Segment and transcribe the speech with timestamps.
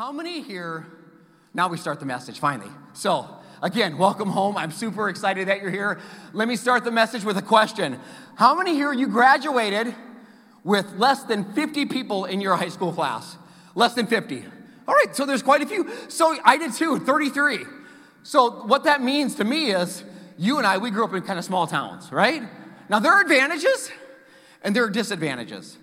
[0.00, 0.86] How many here?
[1.52, 2.70] Now we start the message finally.
[2.94, 3.28] So,
[3.62, 4.56] again, welcome home.
[4.56, 6.00] I'm super excited that you're here.
[6.32, 8.00] Let me start the message with a question.
[8.36, 9.94] How many here you graduated
[10.64, 13.36] with less than 50 people in your high school class?
[13.74, 14.42] Less than 50.
[14.88, 15.86] All right, so there's quite a few.
[16.08, 17.58] So I did too, 33.
[18.22, 20.02] So what that means to me is
[20.38, 22.42] you and I, we grew up in kind of small towns, right?
[22.88, 23.90] Now there are advantages
[24.62, 25.76] and there are disadvantages.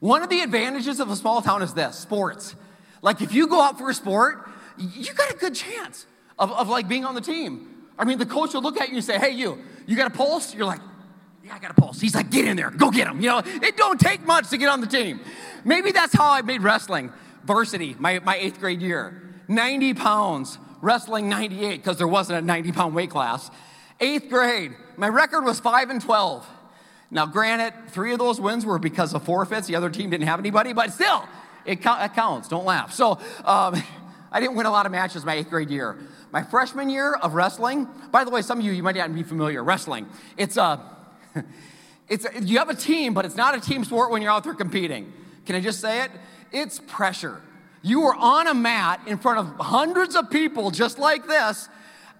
[0.00, 2.54] One of the advantages of a small town is this sports.
[3.02, 6.06] Like if you go out for a sport, you got a good chance
[6.38, 7.74] of, of like being on the team.
[7.98, 10.14] I mean, the coach will look at you and say, hey, you, you got a
[10.14, 10.54] pulse?
[10.54, 10.80] You're like,
[11.44, 12.00] yeah, I got a pulse.
[12.00, 13.20] He's like, get in there, go get him.
[13.20, 15.20] You know, it don't take much to get on the team.
[15.64, 17.12] Maybe that's how I made wrestling
[17.44, 19.22] varsity my, my eighth grade year.
[19.48, 23.50] 90 pounds, wrestling 98 because there wasn't a 90 pound weight class.
[24.00, 26.46] Eighth grade, my record was 5 and 12.
[27.10, 29.66] Now, granted, three of those wins were because of forfeits.
[29.66, 31.26] The other team didn't have anybody, but still,
[31.68, 32.48] it, it counts.
[32.48, 32.92] Don't laugh.
[32.92, 33.82] So, um,
[34.32, 35.96] I didn't win a lot of matches my eighth grade year.
[36.30, 39.22] My freshman year of wrestling, by the way, some of you, you might not be
[39.22, 39.64] familiar.
[39.64, 40.80] Wrestling, it's a,
[42.08, 44.44] it's a, you have a team, but it's not a team sport when you're out
[44.44, 45.12] there competing.
[45.46, 46.10] Can I just say it?
[46.52, 47.40] It's pressure.
[47.80, 51.68] You are on a mat in front of hundreds of people just like this,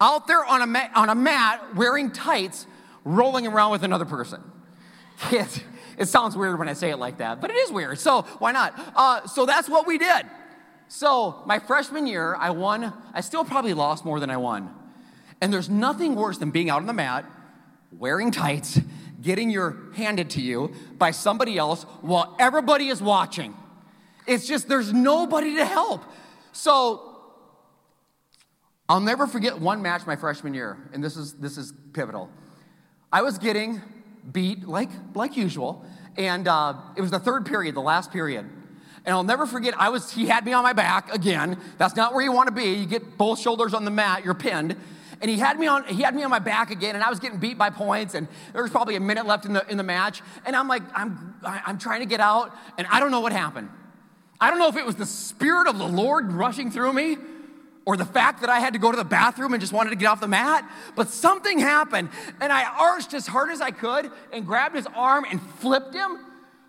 [0.00, 2.67] out there on a, mat, on a mat wearing tights,
[3.05, 4.41] rolling around with another person.
[5.33, 5.64] It,
[5.98, 7.98] it sounds weird when I say it like that, but it is weird.
[7.98, 8.72] So why not?
[8.94, 10.27] Uh, so that's what we did.
[10.86, 12.92] So my freshman year, I won.
[13.12, 14.72] I still probably lost more than I won.
[15.41, 17.25] And there's nothing worse than being out on the mat,
[17.91, 18.80] wearing tights,
[19.20, 23.55] getting your handed to you by somebody else while everybody is watching.
[24.27, 26.03] It's just there's nobody to help.
[26.53, 27.03] So
[28.88, 32.30] I'll never forget one match my freshman year, and this is this is pivotal.
[33.12, 33.82] I was getting
[34.33, 35.84] beat like like usual,
[36.16, 38.48] and uh, it was the third period, the last period.
[39.05, 41.58] And I'll never forget, I was he had me on my back again.
[41.78, 42.75] That's not where you want to be.
[42.75, 44.77] You get both shoulders on the mat, you're pinned.
[45.20, 47.19] And he had me on he had me on my back again, and I was
[47.19, 49.82] getting beat by points, and there was probably a minute left in the in the
[49.82, 50.22] match.
[50.47, 53.70] And I'm like, I'm I'm trying to get out, and I don't know what happened.
[54.41, 57.16] I don't know if it was the Spirit of the Lord rushing through me
[57.88, 59.97] or the fact that I had to go to the bathroom and just wanted to
[59.97, 64.10] get off the mat, but something happened and I arched as hard as I could
[64.31, 66.19] and grabbed his arm and flipped him.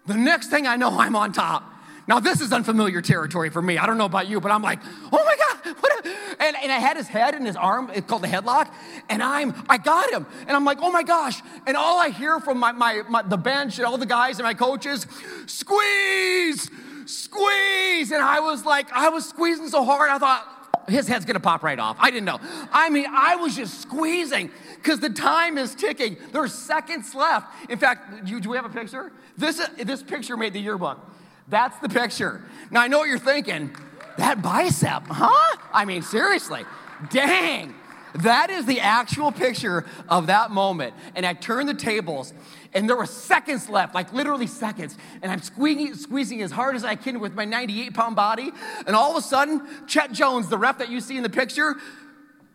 [0.08, 1.74] The next thing I know, I'm on top.
[2.08, 3.78] Now, this is unfamiliar territory for me.
[3.78, 4.80] I don't know about you, but I'm like,
[5.12, 5.76] oh my God.
[5.82, 6.06] What
[6.40, 8.74] and, and I had his head and his arm, it's called the headlock,
[9.10, 10.26] and I'm, I got him.
[10.48, 11.42] And I'm like, oh my gosh.
[11.68, 14.46] And all I hear from my, my, my the bench and all the guys and
[14.46, 15.06] my coaches,
[15.48, 16.72] squeeze,
[17.06, 18.12] squeeze.
[18.12, 20.59] And I was like, I was squeezing so hard, I thought,
[20.90, 21.98] his head's gonna pop right off.
[22.00, 22.40] I didn't know.
[22.72, 26.18] I mean, I was just squeezing because the time is ticking.
[26.32, 27.48] There's seconds left.
[27.70, 29.12] In fact, do, do we have a picture?
[29.38, 31.00] This, this picture made the yearbook.
[31.48, 32.44] That's the picture.
[32.72, 33.76] Now, I know what you're thinking.
[34.18, 35.58] That bicep, huh?
[35.74, 36.66] I mean, seriously.
[37.10, 37.74] Dang.
[38.16, 40.94] That is the actual picture of that moment.
[41.16, 42.34] And I turned the tables
[42.74, 44.98] and there were seconds left, like literally seconds.
[45.22, 48.52] And I'm squeezing, squeezing as hard as I can with my 98 pound body.
[48.86, 51.76] And all of a sudden, Chet Jones, the ref that you see in the picture,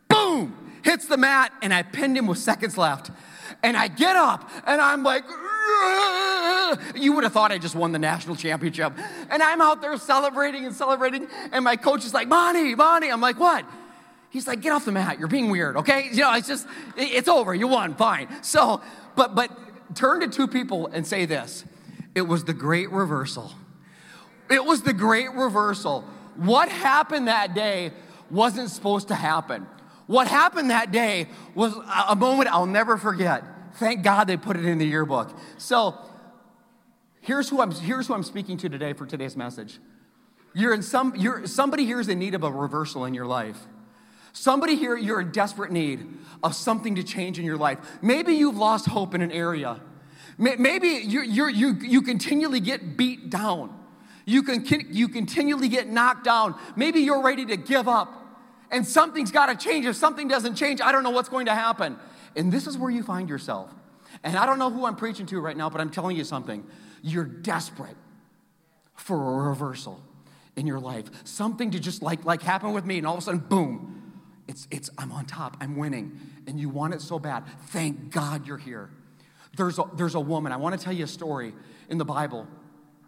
[0.08, 3.10] boom, hits the mat, and I pinned him with seconds left.
[3.62, 5.24] And I get up and I'm like,
[6.94, 8.92] you would have thought I just won the national championship.
[9.30, 11.28] And I'm out there celebrating and celebrating.
[11.52, 13.10] And my coach is like, Monty, Monty.
[13.10, 13.64] I'm like, what?
[14.34, 15.20] He's like, get off the mat.
[15.20, 16.08] You're being weird, okay?
[16.10, 17.54] You know, it's just, it's over.
[17.54, 18.26] You won, fine.
[18.42, 18.80] So,
[19.14, 19.48] but, but
[19.94, 21.64] turn to two people and say this
[22.16, 23.52] it was the great reversal.
[24.50, 26.00] It was the great reversal.
[26.34, 27.92] What happened that day
[28.28, 29.68] wasn't supposed to happen.
[30.08, 31.72] What happened that day was
[32.08, 33.44] a moment I'll never forget.
[33.76, 35.30] Thank God they put it in the yearbook.
[35.58, 35.94] So
[37.20, 39.78] here's who I'm, here's who I'm speaking to today for today's message.
[40.54, 43.68] You're in some, you're, somebody here is in need of a reversal in your life.
[44.34, 46.06] Somebody here, you're in desperate need
[46.42, 47.78] of something to change in your life.
[48.02, 49.80] Maybe you've lost hope in an area.
[50.36, 53.80] Maybe you you you, you continually get beat down.
[54.26, 56.56] You, can, you continually get knocked down.
[56.76, 58.22] Maybe you're ready to give up.
[58.70, 59.86] And something's got to change.
[59.86, 61.96] If something doesn't change, I don't know what's going to happen.
[62.34, 63.72] And this is where you find yourself.
[64.24, 66.66] And I don't know who I'm preaching to right now, but I'm telling you something.
[67.02, 67.96] You're desperate
[68.96, 70.02] for a reversal
[70.56, 71.04] in your life.
[71.24, 74.03] Something to just like, like happen with me, and all of a sudden, boom,
[74.46, 77.44] it's, it's, I'm on top, I'm winning, and you want it so bad.
[77.68, 78.90] Thank God you're here.
[79.56, 81.54] There's a, there's a woman, I want to tell you a story
[81.88, 82.46] in the Bible.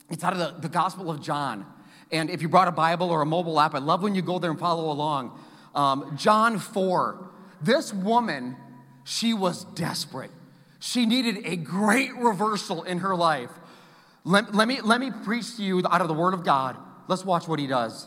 [0.09, 1.67] It's out of the, the Gospel of John.
[2.13, 4.39] And if you brought a Bible or a mobile app, I love when you go
[4.39, 5.39] there and follow along.
[5.75, 7.29] Um, John 4.
[7.61, 8.57] This woman,
[9.05, 10.31] she was desperate.
[10.79, 13.51] She needed a great reversal in her life.
[14.25, 16.77] Let, let, me, let me preach to you out of the Word of God.
[17.09, 18.07] Let's watch what he does.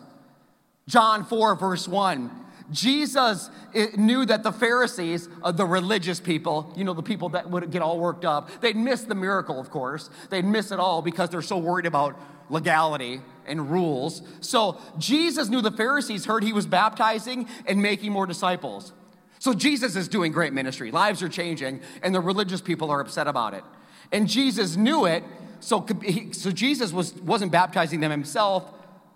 [0.88, 2.32] John 4, verse 1.
[2.72, 3.50] Jesus
[3.98, 7.82] knew that the Pharisees, uh, the religious people, you know, the people that would get
[7.82, 10.10] all worked up, they'd miss the miracle, of course.
[10.30, 12.20] They'd miss it all because they're so worried about
[12.50, 14.22] legality and rules.
[14.42, 18.94] So Jesus knew the Pharisees heard he was baptizing and making more disciples.
[19.40, 20.92] So Jesus is doing great ministry.
[20.92, 23.64] Lives are changing, and the religious people are upset about it.
[24.12, 25.24] And Jesus knew it,
[25.60, 25.86] so,
[26.32, 28.72] so Jesus was, wasn't baptizing them himself,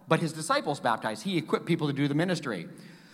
[0.07, 1.23] but his disciples baptized.
[1.23, 2.67] He equipped people to do the ministry.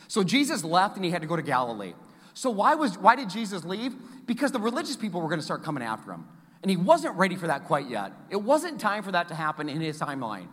[0.09, 1.93] So Jesus left and he had to go to Galilee.
[2.33, 3.95] So why, was, why did Jesus leave?
[4.25, 6.25] Because the religious people were going to start coming after him.
[6.61, 8.11] And he wasn't ready for that quite yet.
[8.29, 10.47] It wasn't time for that to happen in his timeline.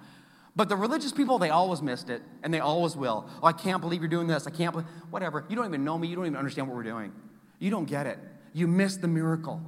[0.54, 3.28] But the religious people, they always missed it, and they always will.
[3.42, 4.46] Oh, I can't believe you're doing this.
[4.46, 5.44] I can't believe, whatever.
[5.48, 6.08] You don't even know me.
[6.08, 7.12] You don't even understand what we're doing.
[7.58, 8.18] You don't get it.
[8.52, 9.60] You missed the miracle.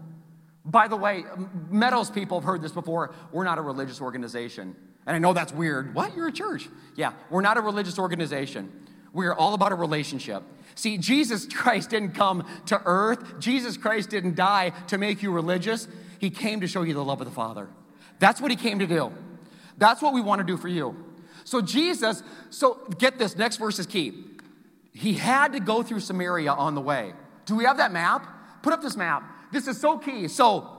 [0.64, 1.24] By the way,
[1.70, 3.14] Meadows people have heard this before.
[3.32, 4.76] We're not a religious organization.
[5.06, 5.94] And I know that's weird.
[5.94, 6.14] What?
[6.14, 6.68] You're a church.
[6.94, 8.70] Yeah, we're not a religious organization.
[9.18, 10.44] We're all about a relationship.
[10.76, 15.88] See, Jesus Christ didn't come to earth, Jesus Christ didn't die to make you religious.
[16.20, 17.66] He came to show you the love of the Father.
[18.20, 19.12] That's what he came to do.
[19.76, 20.94] That's what we want to do for you.
[21.42, 24.12] So, Jesus, so get this, next verse is key.
[24.92, 27.12] He had to go through Samaria on the way.
[27.44, 28.24] Do we have that map?
[28.62, 29.24] Put up this map.
[29.50, 30.28] This is so key.
[30.28, 30.77] So,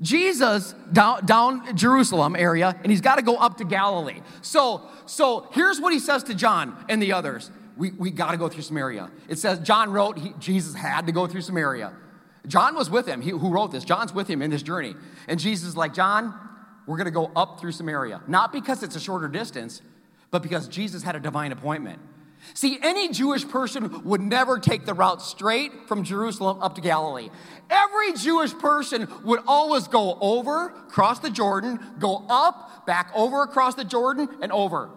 [0.00, 4.20] Jesus down, down Jerusalem area, and he's got to go up to Galilee.
[4.42, 7.50] So, so here's what he says to John and the others.
[7.76, 9.10] We, we got to go through Samaria.
[9.28, 11.92] It says, John wrote, he, Jesus had to go through Samaria.
[12.46, 13.20] John was with him.
[13.20, 13.84] He, who wrote this?
[13.84, 14.94] John's with him in this journey.
[15.28, 16.34] And Jesus is like, John,
[16.86, 18.22] we're going to go up through Samaria.
[18.26, 19.82] Not because it's a shorter distance,
[20.30, 21.98] but because Jesus had a divine appointment.
[22.54, 27.28] See, any Jewish person would never take the route straight from Jerusalem up to Galilee.
[27.68, 33.74] Every Jewish person would always go over, cross the Jordan, go up, back over across
[33.74, 34.90] the Jordan, and over.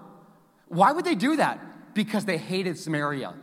[0.68, 1.60] Why would they do that?
[1.94, 3.34] Because they hated Samaria.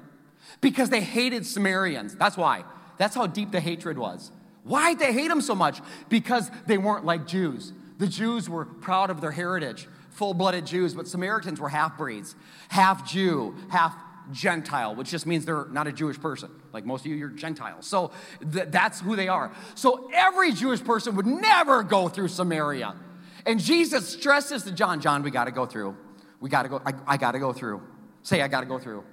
[0.61, 2.15] Because they hated Samaritans.
[2.15, 2.65] That's why.
[2.99, 4.31] That's how deep the hatred was.
[4.63, 5.81] Why did they hate them so much?
[6.09, 7.73] Because they weren't like Jews.
[7.99, 12.35] The Jews were proud of their heritage, full blooded Jews, but Samaritans were half breeds,
[12.69, 13.95] half Jew, half
[14.33, 16.51] Gentile, which just means they're not a Jewish person.
[16.73, 17.87] Like most of you, you're Gentiles.
[17.87, 18.11] So
[18.53, 19.53] th- that's who they are.
[19.75, 22.97] So every Jewish person would never go through Samaria.
[23.45, 25.97] And Jesus stresses to John, John, we got to go through.
[26.41, 27.83] We got to go, I, I got to go through.
[28.23, 29.05] Say, I got to go through.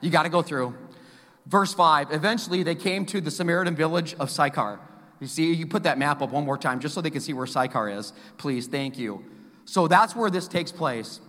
[0.00, 0.74] You got to go through.
[1.46, 4.80] Verse 5 Eventually, they came to the Samaritan village of Sychar.
[5.20, 7.32] You see, you put that map up one more time just so they can see
[7.32, 8.12] where Sychar is.
[8.36, 9.24] Please, thank you.
[9.68, 11.20] So that's where this takes place.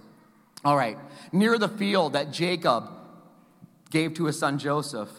[0.64, 0.98] All right,
[1.34, 2.90] near the field that Jacob
[3.90, 5.10] gave to his son Joseph.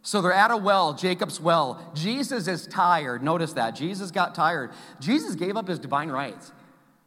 [0.00, 1.92] So they're at a well, Jacob's well.
[1.94, 3.22] Jesus is tired.
[3.22, 3.72] Notice that.
[3.72, 4.70] Jesus got tired.
[4.98, 6.52] Jesus gave up his divine rights.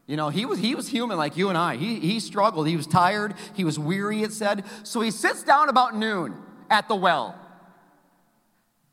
[0.06, 1.76] You know, he was, he was human like you and I.
[1.76, 2.68] He, he struggled.
[2.68, 3.34] He was tired.
[3.56, 4.64] He was weary, it said.
[4.84, 6.36] So he sits down about noon
[6.70, 7.36] at the well.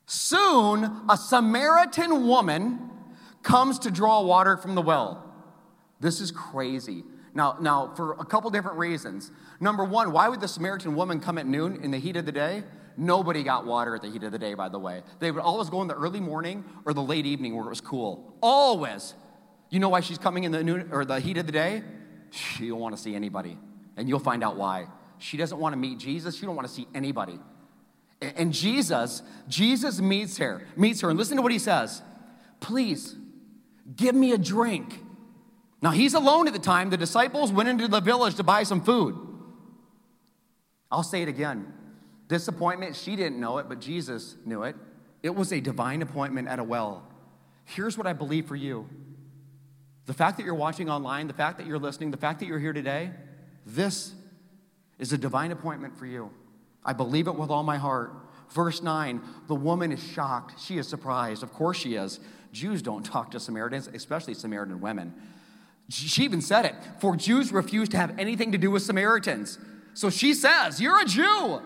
[0.07, 2.91] Soon, a Samaritan woman
[3.43, 5.24] comes to draw water from the well.
[6.00, 7.05] This is crazy.
[7.35, 9.31] Now, now, for a couple different reasons.
[9.61, 12.32] Number one, why would the Samaritan woman come at noon in the heat of the
[12.32, 12.62] day?
[12.96, 15.02] Nobody got water at the heat of the day, by the way.
[15.19, 17.81] They would always go in the early morning or the late evening where it was
[17.81, 18.37] cool.
[18.41, 19.14] Always.
[19.70, 21.82] You know why she's coming in the noon or the heat of the day?
[22.31, 23.58] She don't want to see anybody.
[23.96, 24.87] And you'll find out why.
[25.19, 26.37] She doesn't want to meet Jesus.
[26.37, 27.41] She don't want to see anybody.
[28.20, 32.03] And Jesus, Jesus meets her, meets her, and listen to what he says.
[32.60, 33.17] Please,
[33.96, 35.01] give me a drink.
[35.84, 36.88] Now he's alone at the time.
[36.88, 39.19] The disciples went into the village to buy some food.
[40.91, 41.70] I'll say it again.
[42.26, 44.76] Disappointment, she didn't know it, but Jesus knew it.
[45.22, 47.06] It was a divine appointment at a well.
[47.67, 48.88] Here's what I believe for you
[50.06, 52.58] the fact that you're watching online, the fact that you're listening, the fact that you're
[52.58, 53.10] here today,
[53.67, 54.14] this
[54.98, 56.31] is a divine appointment for you.
[56.82, 58.10] I believe it with all my heart.
[58.48, 60.58] Verse 9 the woman is shocked.
[60.62, 61.43] She is surprised.
[61.43, 62.20] Of course she is.
[62.53, 65.12] Jews don't talk to Samaritans, especially Samaritan women.
[65.91, 69.58] She even said it for Jews refuse to have anything to do with Samaritans.
[69.93, 71.60] So she says, You're a Jew.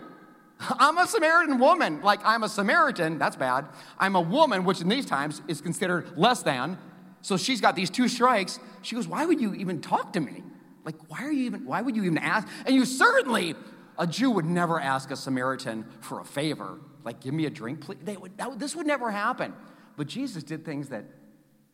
[0.61, 2.01] I'm a Samaritan woman.
[2.03, 3.67] Like, I'm a Samaritan, that's bad.
[3.99, 6.79] I'm a woman, which in these times is considered less than.
[7.23, 8.59] So she's got these two strikes.
[8.83, 10.43] She goes, Why would you even talk to me?
[10.85, 12.49] Like, why are you even, why would you even ask?
[12.65, 13.55] And you certainly
[13.99, 17.81] a Jew would never ask a Samaritan for a favor, like, give me a drink,
[17.81, 17.99] please.
[18.03, 19.53] They would, that, this would never happen.
[19.97, 21.05] But Jesus did things that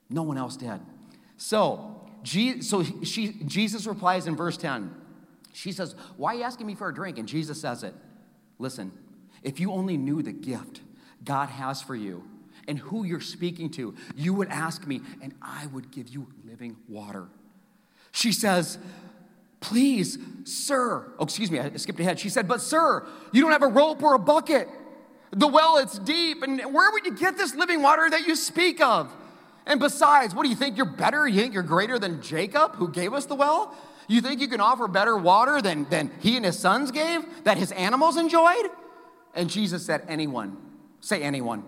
[0.08, 0.80] no one else did.
[1.36, 4.94] So, so she, Jesus replies in verse 10.
[5.52, 7.18] She says, Why are you asking me for a drink?
[7.18, 7.94] And Jesus says it.
[8.58, 8.92] Listen,
[9.42, 10.80] if you only knew the gift
[11.22, 12.24] God has for you
[12.66, 16.76] and who you're speaking to, you would ask me, and I would give you living
[16.88, 17.28] water.
[18.12, 18.78] She says,
[19.60, 21.10] Please, sir.
[21.18, 22.20] Oh, excuse me, I skipped ahead.
[22.20, 24.68] She said, But, sir, you don't have a rope or a bucket.
[25.30, 26.42] The well, it's deep.
[26.42, 29.12] And where would you get this living water that you speak of?
[29.66, 30.76] And besides, what do you think?
[30.76, 31.26] You're better?
[31.26, 33.76] You think you're greater than Jacob, who gave us the well?
[34.08, 37.56] You think you can offer better water than, than he and his sons gave, that
[37.56, 38.66] his animals enjoyed?
[39.34, 40.56] And Jesus said, Anyone,
[41.00, 41.64] say anyone.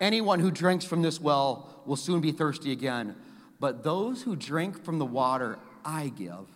[0.00, 0.40] anyone.
[0.40, 3.14] Who drinks from this well will soon be thirsty again.
[3.60, 6.48] But those who drink from the water I give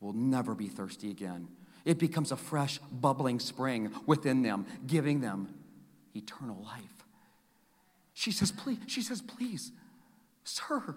[0.00, 1.48] will never be thirsty again.
[1.84, 5.54] It becomes a fresh, bubbling spring within them, giving them
[6.14, 6.89] eternal life.
[8.20, 9.72] She says, please, she says, please,
[10.44, 10.94] sir,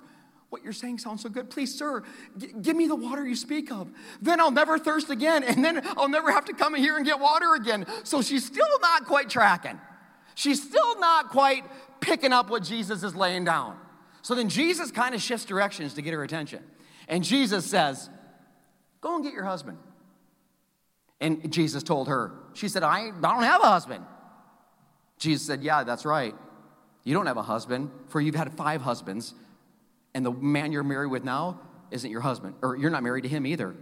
[0.49, 1.49] what you're saying sounds so good.
[1.49, 2.03] Please, sir,
[2.37, 3.89] g- give me the water you speak of.
[4.21, 7.05] Then I'll never thirst again, and then I'll never have to come in here and
[7.05, 7.85] get water again.
[8.03, 9.79] So she's still not quite tracking.
[10.35, 11.63] She's still not quite
[12.01, 13.77] picking up what Jesus is laying down.
[14.21, 16.61] So then Jesus kind of shifts directions to get her attention.
[17.07, 18.09] And Jesus says,
[18.99, 19.77] Go and get your husband.
[21.21, 24.03] And Jesus told her, She said, I, I don't have a husband.
[25.19, 26.35] Jesus said, Yeah, that's right.
[27.03, 29.33] You don't have a husband, for you've had five husbands,
[30.13, 31.59] and the man you're married with now
[31.91, 33.75] isn't your husband, or you're not married to him either.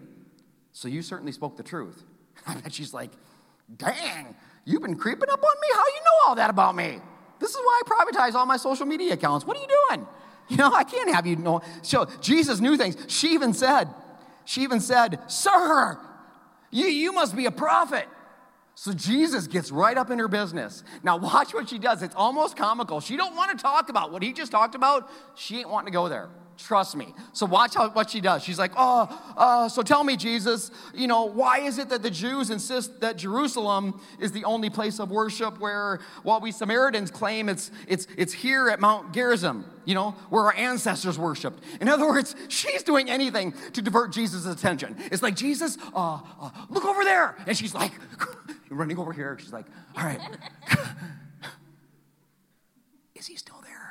[0.74, 2.04] So you certainly spoke the truth.
[2.48, 3.12] I bet she's like,
[3.78, 4.36] Dang,
[4.66, 5.68] you've been creeping up on me?
[5.74, 7.00] How you know all that about me?
[7.40, 9.46] This is why I privatize all my social media accounts.
[9.46, 10.08] What are you doing?
[10.50, 11.62] You know, I can't have you know.
[11.82, 12.98] So Jesus knew things.
[13.08, 13.88] She even said,
[14.44, 15.98] she even said, Sir,
[16.72, 18.06] you, you must be a prophet.
[18.81, 20.83] So Jesus gets right up in her business.
[21.03, 22.01] Now watch what she does.
[22.01, 23.00] It's almost comical.
[23.00, 25.07] She don't want to talk about what he just talked about.
[25.35, 26.29] She ain't wanting to go there.
[26.62, 27.13] Trust me.
[27.34, 28.44] So watch how, what she does.
[28.44, 32.12] She's like, oh, uh, so tell me, Jesus, you know, why is it that the
[32.12, 37.50] Jews insist that Jerusalem is the only place of worship where, while we Samaritans claim
[37.50, 41.63] it's, it's, it's here at Mount Gerizim, you know, where our ancestors worshiped.
[41.82, 44.96] In other words, she's doing anything to divert Jesus' attention.
[45.12, 47.38] It's like, Jesus, uh, uh, look over there.
[47.48, 47.91] And she's like,
[48.70, 49.36] running over here.
[49.39, 49.65] She's like,
[49.98, 50.22] all right.
[53.15, 53.82] is he still there?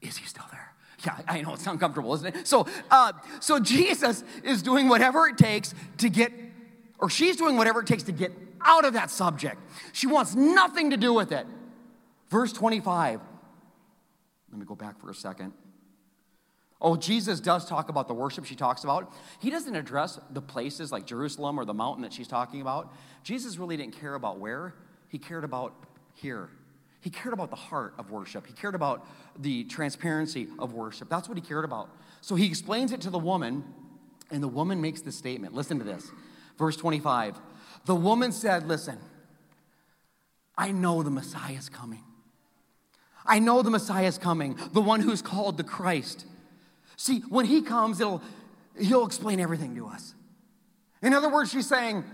[0.00, 0.72] Is he still there?
[1.04, 2.46] Yeah, I know it's uncomfortable, isn't it?
[2.46, 6.32] So, uh, so Jesus is doing whatever it takes to get,
[6.98, 8.32] or she's doing whatever it takes to get
[8.64, 9.58] out of that subject.
[9.92, 11.46] She wants nothing to do with it.
[12.28, 13.20] Verse 25.
[14.50, 15.52] Let me go back for a second.
[16.82, 19.12] Oh, Jesus does talk about the worship she talks about.
[19.38, 22.92] He doesn't address the places like Jerusalem or the mountain that she's talking about.
[23.22, 24.74] Jesus really didn't care about where,
[25.08, 25.74] he cared about
[26.14, 26.48] here.
[27.00, 28.46] He cared about the heart of worship.
[28.46, 29.06] He cared about
[29.38, 31.08] the transparency of worship.
[31.08, 31.88] That's what he cared about.
[32.20, 33.64] So he explains it to the woman,
[34.30, 35.54] and the woman makes the statement.
[35.54, 36.10] Listen to this.
[36.58, 37.38] Verse 25.
[37.86, 38.98] The woman said, Listen,
[40.56, 42.02] I know the Messiah is coming.
[43.24, 46.26] I know the Messiah is coming, the one who's called the Christ.
[46.96, 48.22] See, when he comes, it'll,
[48.78, 50.14] he'll explain everything to us.
[51.02, 52.04] In other words, she's saying,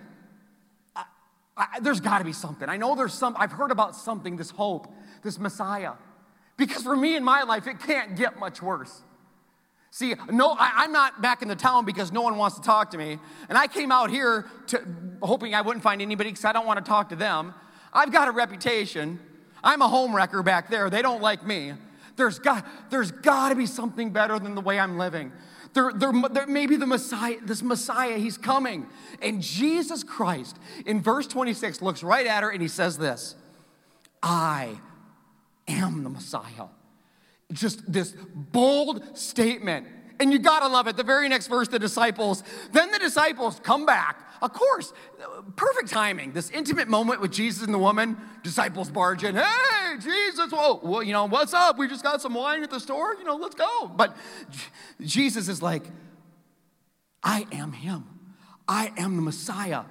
[1.57, 2.69] I, there's got to be something.
[2.69, 5.93] I know there's some, I've heard about something, this hope, this Messiah.
[6.57, 9.03] Because for me in my life, it can't get much worse.
[9.91, 12.91] See, no, I, am not back in the town because no one wants to talk
[12.91, 13.19] to me.
[13.49, 14.83] And I came out here to,
[15.23, 17.55] hoping I wouldn't find anybody because I don't want to talk to them.
[17.93, 19.19] I've got a reputation.
[19.65, 20.91] I'm a home wrecker back there.
[20.91, 21.73] They don't like me.
[22.17, 25.33] There's got, there's got to be something better than the way I'm living.
[25.77, 28.87] There, there, there may be the Messiah, this Messiah, he's coming.
[29.21, 30.57] And Jesus Christ,
[30.87, 33.37] in verse 26, looks right at her and he says this
[34.23, 34.81] I
[35.69, 36.69] am the Messiah.
[37.53, 39.87] Just this bold statement.
[40.19, 40.97] And you gotta love it.
[40.97, 42.43] The very next verse, the disciples,
[42.73, 44.93] then the disciples come back of course,
[45.57, 46.33] perfect timing.
[46.33, 49.35] This intimate moment with Jesus and the woman, disciples barge in.
[49.35, 51.79] Hey, Jesus, whoa, well, you know, what's up?
[51.79, 53.15] We just got some wine at the store.
[53.15, 53.89] You know, let's go.
[53.89, 54.17] But
[55.01, 55.85] Jesus is like,
[57.23, 58.05] I am him.
[58.69, 59.83] I am the Messiah.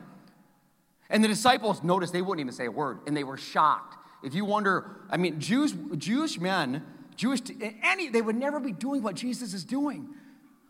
[1.10, 3.98] And the disciples, noticed they wouldn't even say a word, and they were shocked.
[4.24, 6.84] If you wonder, I mean, Jews, Jewish men,
[7.16, 7.42] Jewish,
[7.84, 10.10] any, they would never be doing what Jesus is doing.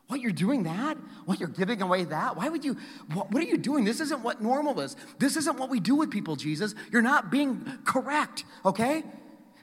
[0.08, 0.98] What, you're doing that?
[1.26, 2.38] What, you're giving away that?
[2.38, 2.78] Why would you,
[3.14, 3.86] what, what, are you doing?
[3.86, 4.96] This isn't what normal is.
[5.18, 6.76] This isn't what we do with people, Jesus.
[6.92, 9.04] You're not being correct, okay?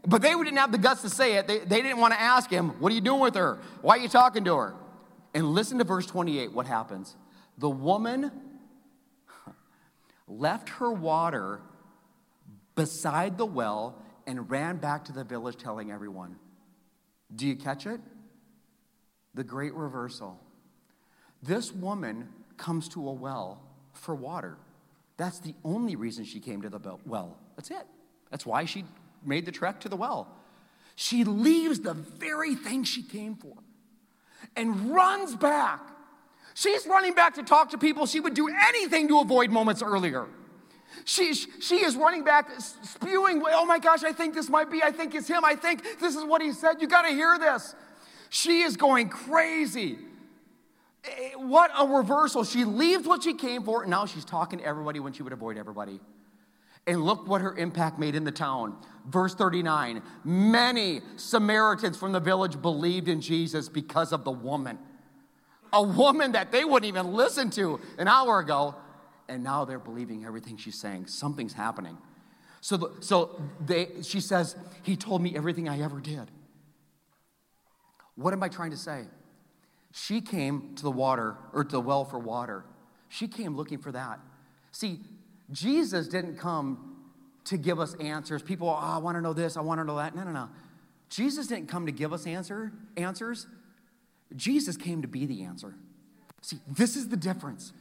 [0.07, 1.47] But they didn't have the guts to say it.
[1.47, 3.59] They, they didn't want to ask him, What are you doing with her?
[3.83, 4.75] Why are you talking to her?
[5.35, 7.17] And listen to verse 28, what happens.
[7.59, 8.31] The woman
[10.29, 11.61] left her water
[12.75, 16.37] beside the well and ran back to the village telling everyone.
[17.35, 18.01] Do you catch it?
[19.35, 20.39] the great reversal.
[21.43, 24.59] This woman comes to a well for water.
[25.17, 27.39] That's the only reason she came to the well.
[27.57, 27.87] That's it.
[28.31, 28.85] That's why she
[29.25, 30.29] made the trek to the well.
[30.95, 33.55] She leaves the very thing she came for.
[34.57, 35.81] and runs back.
[36.55, 38.07] She's running back to talk to people.
[38.07, 40.27] She would do anything to avoid moments earlier.
[41.05, 44.91] She, she is running back, spewing, oh my gosh, I think this might be, I
[44.93, 46.83] think it's him, I think this is what he said.
[46.83, 47.75] You got to hear this.
[48.29, 49.99] She is going crazy.
[51.05, 52.45] Eh, what a reversal.
[52.45, 55.33] She leaves what she came for, and now she's talking to everybody when she would
[55.33, 55.99] avoid everybody.
[56.87, 58.77] And look what her impact made in the town.
[59.07, 64.79] Verse 39 Many Samaritans from the village believed in Jesus because of the woman.
[65.73, 68.75] A woman that they wouldn't even listen to an hour ago,
[69.29, 71.07] and now they're believing everything she's saying.
[71.07, 71.97] Something's happening.
[72.61, 76.31] So, the, so they, she says, He told me everything I ever did.
[78.15, 79.05] What am I trying to say?
[79.93, 82.65] She came to the water, or to the well for water.
[83.09, 84.21] She came looking for that.
[84.71, 85.01] See,
[85.53, 86.97] Jesus didn't come
[87.45, 88.43] to give us answers.
[88.43, 90.15] People, oh, I want to know this, I want to know that.
[90.17, 90.49] No, no, no.
[91.09, 93.47] Jesus didn't come to give us answer, answers.
[94.35, 95.75] Jesus came to be the answer.
[96.41, 97.73] See, this is the difference.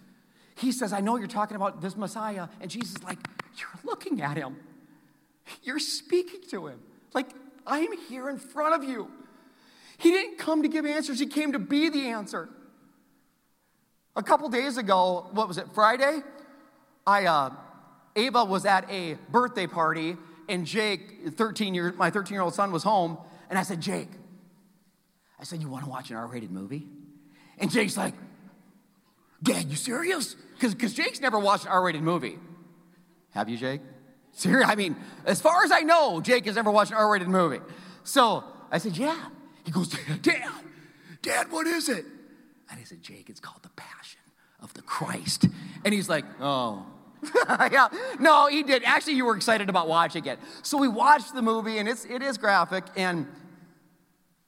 [0.56, 2.48] He says, I know you're talking about this Messiah.
[2.60, 3.20] And Jesus is like,
[3.58, 4.58] You're looking at him.
[5.64, 6.80] You're speaking to him.
[7.14, 7.30] Like,
[7.66, 9.10] I'm here in front of you.
[9.98, 12.50] He didn't come to give answers, he came to be the answer.
[14.16, 16.20] A couple days ago, what was it, Friday?
[17.06, 17.52] I, uh,
[18.16, 20.18] Ava was at a birthday party,
[20.48, 23.18] and Jake, 13 year, my 13 year old son, was home.
[23.50, 24.10] And I said, Jake,
[25.40, 26.88] I said, You want to watch an R rated movie?
[27.58, 28.14] And Jake's like,
[29.44, 30.36] Dad, you serious?
[30.60, 32.38] Because Jake's never watched an R rated movie.
[33.32, 33.82] Have you, Jake?
[34.34, 34.70] Serious?
[34.70, 37.60] I mean, as far as I know, Jake has never watched an R rated movie.
[38.04, 39.30] So I said, Yeah.
[39.64, 39.90] He goes,
[40.22, 40.44] Dad,
[41.22, 42.06] Dad, what is it?
[42.70, 44.21] And I said, Jake, it's called The Passion
[44.62, 45.48] of the Christ.
[45.84, 46.86] And he's like, Oh.
[47.48, 47.88] yeah,
[48.20, 48.82] no, he did.
[48.84, 50.40] Actually, you were excited about watching it.
[50.64, 53.28] So we watched the movie, and it's, it is graphic, and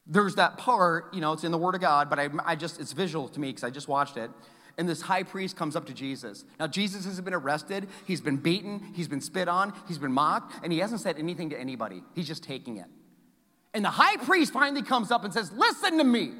[0.08, 2.80] there's that part, you know, it's in the Word of God, but I, I just,
[2.80, 4.28] it's visual to me because I just watched it
[4.76, 6.44] and this high priest comes up to Jesus.
[6.58, 10.52] Now, Jesus has been arrested, he's been beaten, he's been spit on, he's been mocked,
[10.62, 12.02] and he hasn't said anything to anybody.
[12.14, 12.86] He's just taking it.
[13.72, 16.32] And the high priest finally comes up and says, Listen to me.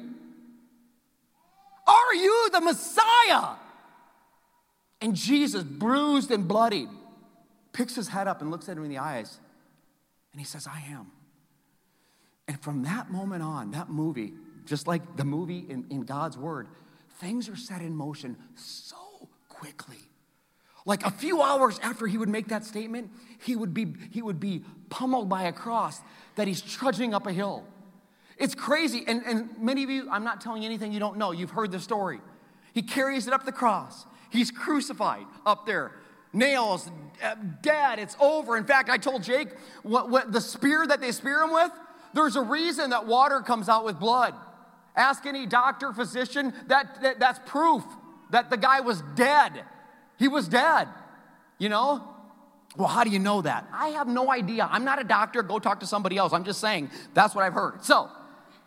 [1.87, 3.55] Are you the Messiah?
[5.01, 6.89] And Jesus, bruised and bloodied,
[7.73, 9.39] picks his head up and looks at him in the eyes,
[10.31, 11.11] and he says, I am.
[12.47, 14.33] And from that moment on, that movie,
[14.65, 16.67] just like the movie in, in God's Word,
[17.19, 18.97] things are set in motion so
[19.49, 19.97] quickly.
[20.85, 23.09] Like a few hours after he would make that statement,
[23.41, 25.99] he would be, he would be pummeled by a cross
[26.35, 27.63] that he's trudging up a hill.
[28.37, 29.03] It's crazy.
[29.07, 31.31] And, and many of you, I'm not telling you anything you don't know.
[31.31, 32.19] You've heard the story.
[32.73, 34.05] He carries it up the cross.
[34.29, 35.91] He's crucified up there.
[36.33, 36.89] Nails,
[37.23, 38.57] uh, dead, it's over.
[38.57, 39.49] In fact, I told Jake
[39.83, 41.71] what, what the spear that they spear him with,
[42.13, 44.33] there's a reason that water comes out with blood.
[44.95, 47.83] Ask any doctor, physician, that, that, that's proof
[48.31, 49.63] that the guy was dead.
[50.17, 50.87] He was dead,
[51.57, 52.03] you know?
[52.77, 53.67] Well, how do you know that?
[53.73, 54.67] I have no idea.
[54.69, 55.43] I'm not a doctor.
[55.43, 56.33] Go talk to somebody else.
[56.33, 57.83] I'm just saying that's what I've heard.
[57.83, 58.09] So,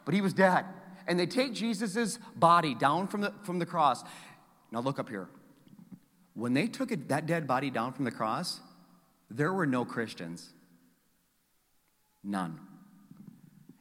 [0.04, 0.64] but he was dead.
[1.06, 4.04] And they take Jesus' body down from the, from the cross.
[4.70, 5.28] Now, look up here.
[6.38, 8.60] When they took that dead body down from the cross,
[9.30, 10.50] there were no Christians.
[12.22, 12.60] None.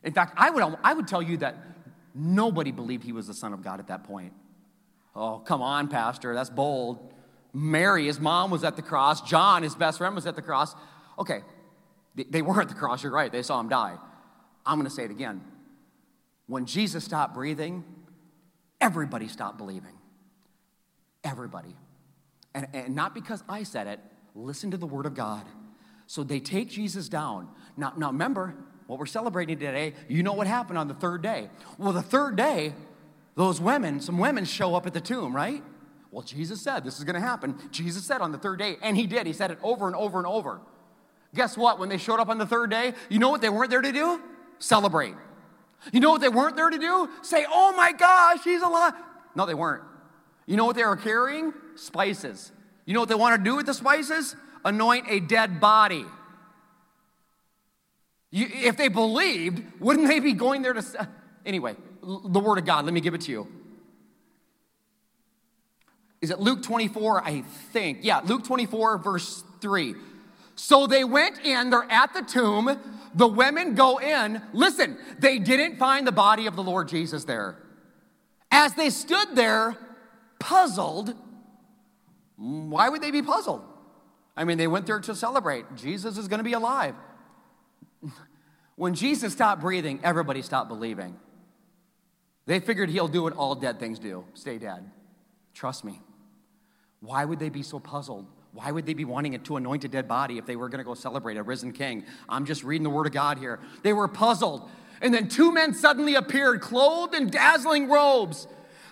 [0.03, 1.55] In fact, I would, I would tell you that
[2.19, 4.33] Nobody believed he was the Son of God at that point.
[5.15, 7.13] Oh, come on, Pastor, that's bold.
[7.53, 9.21] Mary, his mom, was at the cross.
[9.21, 10.75] John, his best friend, was at the cross.
[11.19, 11.41] Okay,
[12.15, 13.31] they were at the cross, you're right.
[13.31, 13.95] They saw him die.
[14.65, 15.41] I'm going to say it again.
[16.47, 17.83] When Jesus stopped breathing,
[18.81, 19.93] everybody stopped believing.
[21.23, 21.75] Everybody.
[22.53, 23.99] And, and not because I said it,
[24.35, 25.45] listen to the word of God.
[26.07, 27.49] So they take Jesus down.
[27.75, 28.55] Now, now remember,
[28.87, 31.49] what we're celebrating today, you know what happened on the third day.
[31.77, 32.73] Well, the third day,
[33.35, 35.61] those women, some women show up at the tomb, right?
[36.09, 37.57] Well, Jesus said this is going to happen.
[37.69, 39.27] Jesus said on the third day, and he did.
[39.27, 40.61] He said it over and over and over.
[41.35, 41.79] Guess what?
[41.79, 43.91] When they showed up on the third day, you know what they weren't there to
[43.91, 44.21] do?
[44.59, 45.13] Celebrate.
[45.91, 47.09] You know what they weren't there to do?
[47.21, 48.93] Say, oh my gosh, he's alive.
[49.35, 49.83] No, they weren't.
[50.45, 51.53] You know what they were carrying?
[51.77, 52.51] Spices.
[52.85, 54.35] You know what they want to do with the spices?
[54.65, 56.05] Anoint a dead body.
[58.31, 61.09] You, if they believed, wouldn't they be going there to.
[61.45, 63.47] Anyway, the Word of God, let me give it to you.
[66.21, 67.23] Is it Luke 24?
[67.23, 67.99] I think.
[68.01, 69.95] Yeah, Luke 24, verse 3.
[70.55, 72.79] So they went in, they're at the tomb.
[73.13, 74.41] The women go in.
[74.53, 77.55] Listen, they didn't find the body of the Lord Jesus there.
[78.51, 79.77] As they stood there,
[80.39, 81.13] puzzled,
[82.37, 83.63] why would they be puzzled?
[84.35, 85.65] I mean, they went there to celebrate.
[85.75, 86.95] Jesus is going to be alive.
[88.77, 91.17] When Jesus stopped breathing, everybody stopped believing.
[92.45, 94.89] They figured he'll do what all dead things do stay dead.
[95.55, 95.99] Trust me.
[96.99, 98.27] Why would they be so puzzled?
[98.53, 100.83] Why would they be wanting to anoint a dead body if they were going to
[100.83, 102.05] go celebrate a risen king?
[102.29, 103.59] I'm just reading the word of God here.
[103.81, 104.69] They were puzzled.
[105.01, 108.47] And then two men suddenly appeared, clothed in dazzling robes.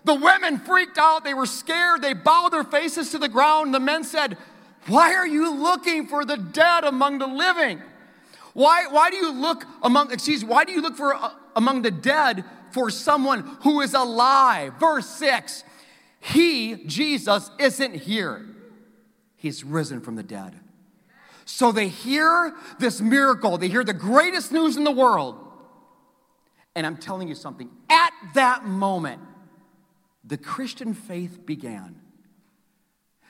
[0.05, 1.23] The women freaked out.
[1.23, 2.01] They were scared.
[2.01, 3.73] They bowed their faces to the ground.
[3.73, 4.37] The men said,
[4.87, 7.81] Why are you looking for the dead among the living?
[8.53, 11.81] Why, why do you look among, excuse me, why do you look for uh, among
[11.81, 14.75] the dead for someone who is alive?
[14.79, 15.63] Verse 6
[16.21, 18.45] He, Jesus, isn't here.
[19.35, 20.55] He's risen from the dead.
[21.45, 25.41] So they hear this miracle, they hear the greatest news in the world.
[26.75, 29.21] And I'm telling you something, at that moment,
[30.25, 32.01] the Christian faith began.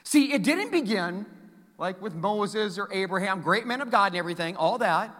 [0.02, 1.26] See, it didn't begin
[1.78, 5.14] like with Moses or Abraham, great men of God and everything, all that.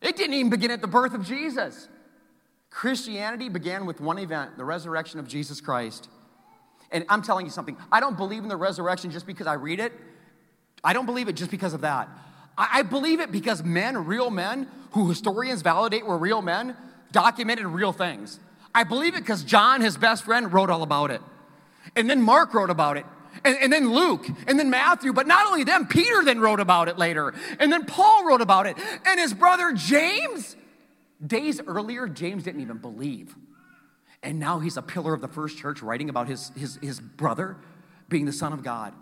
[0.00, 1.88] It didn't even begin at the birth of Jesus.
[2.70, 6.08] Christianity began with one event the resurrection of Jesus Christ.
[6.90, 9.80] And I'm telling you something, I don't believe in the resurrection just because I read
[9.80, 9.92] it.
[10.84, 12.08] I don't believe it just because of that.
[12.58, 16.76] I believe it because men, real men, who historians validate were real men,
[17.10, 18.38] documented real things.
[18.74, 21.20] I believe it because John, his best friend, wrote all about it.
[21.96, 23.06] And then Mark wrote about it.
[23.44, 25.12] And, and, then Luke, and then Matthew.
[25.12, 27.34] But not only them, Peter then wrote about it later.
[27.58, 28.76] And then Paul wrote about it.
[29.04, 30.56] And his brother James,
[31.24, 33.34] days earlier, James didn't even believe.
[34.22, 37.56] And now he's a pillar of the first church writing about his, his, his brother
[38.08, 38.94] being the Son of God.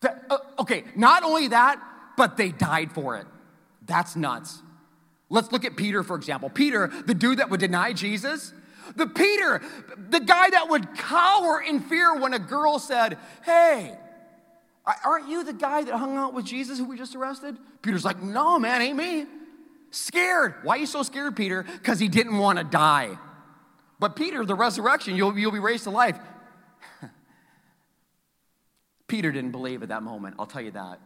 [0.00, 1.80] That, uh, okay, not only that,
[2.16, 3.26] but they died for it.
[3.86, 4.62] That's nuts.
[5.30, 6.50] Let's look at Peter, for example.
[6.50, 8.52] Peter, the dude that would deny Jesus,
[8.96, 9.62] the Peter,
[9.96, 13.96] the guy that would cower in fear when a girl said, Hey,
[15.04, 17.56] aren't you the guy that hung out with Jesus who we just arrested?
[17.80, 19.26] Peter's like, No, man, ain't me.
[19.92, 20.54] Scared.
[20.62, 21.62] Why are you so scared, Peter?
[21.62, 23.16] Because he didn't want to die.
[24.00, 26.18] But Peter, the resurrection, you'll, you'll be raised to life.
[29.06, 31.00] Peter didn't believe at that moment, I'll tell you that.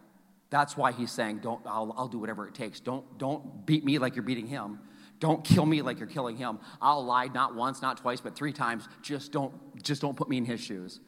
[0.55, 2.79] That's why he's saying, don't, I'll, I'll do whatever it takes.
[2.79, 4.79] Don't, don't beat me like you're beating him.
[5.19, 6.61] Don't kill me like you're killing him.
[6.81, 8.89] I'll lie not once, not twice, but three times.
[9.03, 11.01] Just don't, just don't put me in his shoes.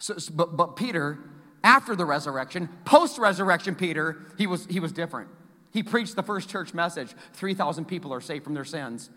[0.00, 1.20] So, but, but Peter,
[1.62, 5.28] after the resurrection, post resurrection, Peter, he was, he was different.
[5.72, 9.08] He preached the first church message 3,000 people are saved from their sins.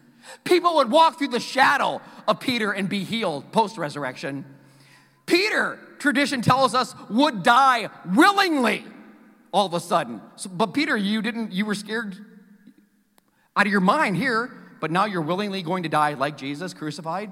[0.43, 4.45] People would walk through the shadow of Peter and be healed post resurrection.
[5.25, 8.85] Peter, tradition tells us, would die willingly
[9.51, 10.21] all of a sudden.
[10.35, 12.17] So, but Peter, you didn't, you were scared
[13.55, 17.31] out of your mind here, but now you're willingly going to die like Jesus, crucified?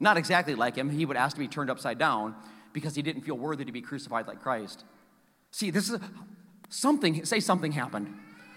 [0.00, 0.90] Not exactly like him.
[0.90, 2.34] He would ask to be turned upside down
[2.72, 4.84] because he didn't feel worthy to be crucified like Christ.
[5.50, 5.98] See, this is
[6.68, 8.14] something, say something happened.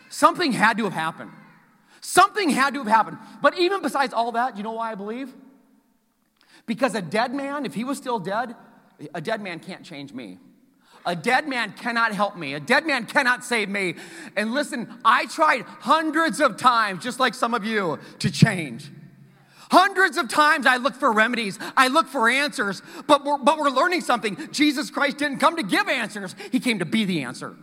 [0.10, 1.32] Something had to have happened.
[2.02, 3.18] Something had to have happened.
[3.42, 5.34] But even besides all that, you know why I believe?
[6.66, 8.56] Because a dead man, if he was still dead,
[9.14, 10.38] a dead man can't change me.
[11.06, 12.54] A dead man cannot help me.
[12.54, 13.96] A dead man cannot save me.
[14.36, 18.90] And listen, I tried hundreds of times, just like some of you, to change.
[19.72, 23.70] Hundreds of times I looked for remedies, I looked for answers, but we're, but we're
[23.70, 24.50] learning something.
[24.52, 27.56] Jesus Christ didn't come to give answers, He came to be the answer.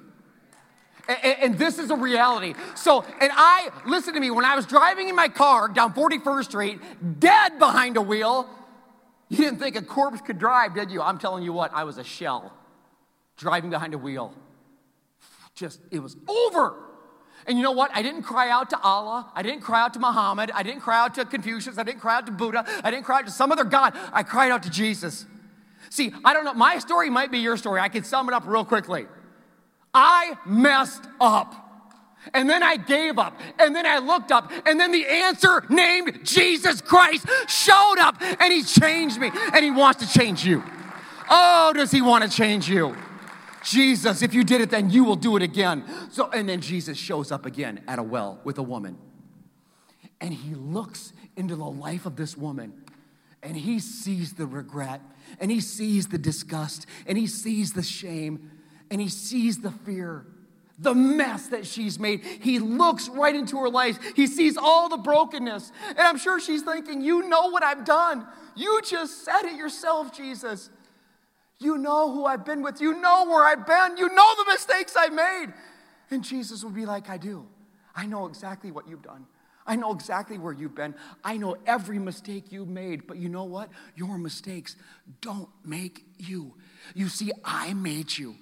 [1.08, 2.54] And, and, this is a reality.
[2.74, 6.44] So, and I, listen to me, when I was driving in my car down 41st
[6.44, 6.80] Street,
[7.20, 8.48] dead behind a wheel,
[9.28, 11.00] you didn't think a corpse could drive, did you?
[11.00, 12.52] I'm telling you what, I was a shell
[13.36, 14.32] driving behind a wheel.
[15.54, 16.74] Just, it was over.
[17.46, 17.90] And you know what?
[17.94, 19.30] I didn't cry out to Allah.
[19.34, 20.50] I didn't cry out to Muhammad.
[20.52, 21.78] I didn't cry out to Confucius.
[21.78, 22.64] I didn't cry out to Buddha.
[22.82, 23.96] I didn't cry out to some other God.
[24.12, 25.26] I cried out to Jesus.
[25.90, 26.54] See, I don't know.
[26.54, 27.80] My story might be your story.
[27.80, 29.06] I can sum it up real quickly.
[29.94, 31.54] I messed up.
[32.34, 33.38] And then I gave up.
[33.60, 34.50] And then I looked up.
[34.66, 38.20] And then the answer named Jesus Christ showed up.
[38.20, 39.30] And he changed me.
[39.52, 40.64] And he wants to change you.
[41.30, 42.96] Oh, does he want to change you?
[43.66, 45.84] Jesus, if you did it, then you will do it again.
[46.10, 48.96] So, and then Jesus shows up again at a well with a woman.
[50.20, 52.72] And he looks into the life of this woman
[53.42, 55.00] and he sees the regret
[55.40, 58.50] and he sees the disgust and he sees the shame
[58.90, 60.24] and he sees the fear,
[60.78, 62.22] the mess that she's made.
[62.24, 63.98] He looks right into her life.
[64.14, 65.72] He sees all the brokenness.
[65.88, 68.26] And I'm sure she's thinking, You know what I've done.
[68.54, 70.70] You just said it yourself, Jesus.
[71.58, 72.80] You know who I've been with.
[72.80, 73.96] You know where I've been.
[73.96, 75.52] You know the mistakes I made.
[76.10, 77.46] And Jesus would be like, I do.
[77.94, 79.26] I know exactly what you've done.
[79.66, 80.94] I know exactly where you've been.
[81.24, 83.06] I know every mistake you've made.
[83.06, 83.70] But you know what?
[83.96, 84.76] Your mistakes
[85.20, 86.54] don't make you.
[86.94, 88.36] You see, I made you.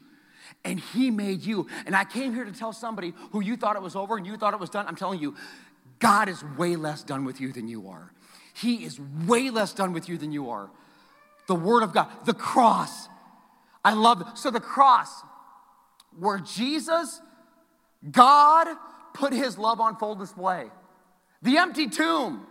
[0.65, 1.69] And he made you.
[1.87, 4.37] And I came here to tell somebody who you thought it was over and you
[4.37, 4.87] thought it was done.
[4.87, 5.35] I'm telling you,
[5.99, 8.13] God is way less done with you than you are.
[8.53, 10.71] He is way less done with you than you are.
[11.47, 13.09] The Word of God, the cross.
[13.85, 14.27] I love it.
[14.39, 15.23] So, the cross,
[16.19, 17.21] where Jesus,
[18.11, 18.69] God,
[19.13, 20.67] put his love on full display.
[21.43, 22.47] The empty tomb,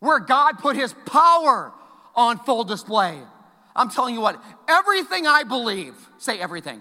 [0.00, 1.72] where God put his power
[2.14, 3.18] on full display.
[3.76, 6.80] I'm telling you what, everything I believe, say everything.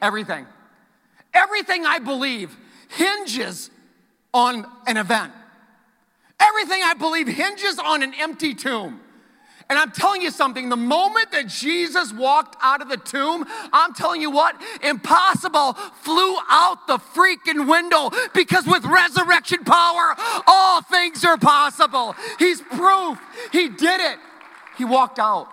[0.00, 0.46] Everything.
[1.34, 2.56] Everything I believe
[2.88, 3.70] hinges
[4.32, 5.32] on an event.
[6.38, 9.00] Everything I believe hinges on an empty tomb.
[9.68, 13.94] And I'm telling you something, the moment that Jesus walked out of the tomb, I'm
[13.94, 20.14] telling you what, impossible flew out the freaking window because with resurrection power,
[20.46, 22.14] all things are possible.
[22.38, 23.18] He's proof.
[23.50, 24.18] He did it.
[24.78, 25.48] He walked out.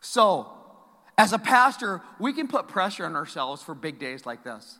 [0.00, 0.48] So,
[1.16, 4.78] as a pastor, we can put pressure on ourselves for big days like this.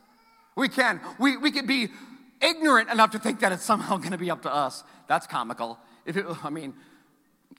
[0.55, 0.99] We can.
[1.17, 1.89] We, we can be
[2.41, 4.83] ignorant enough to think that it's somehow going to be up to us.
[5.07, 5.77] That's comical.
[6.05, 6.73] If it, I mean,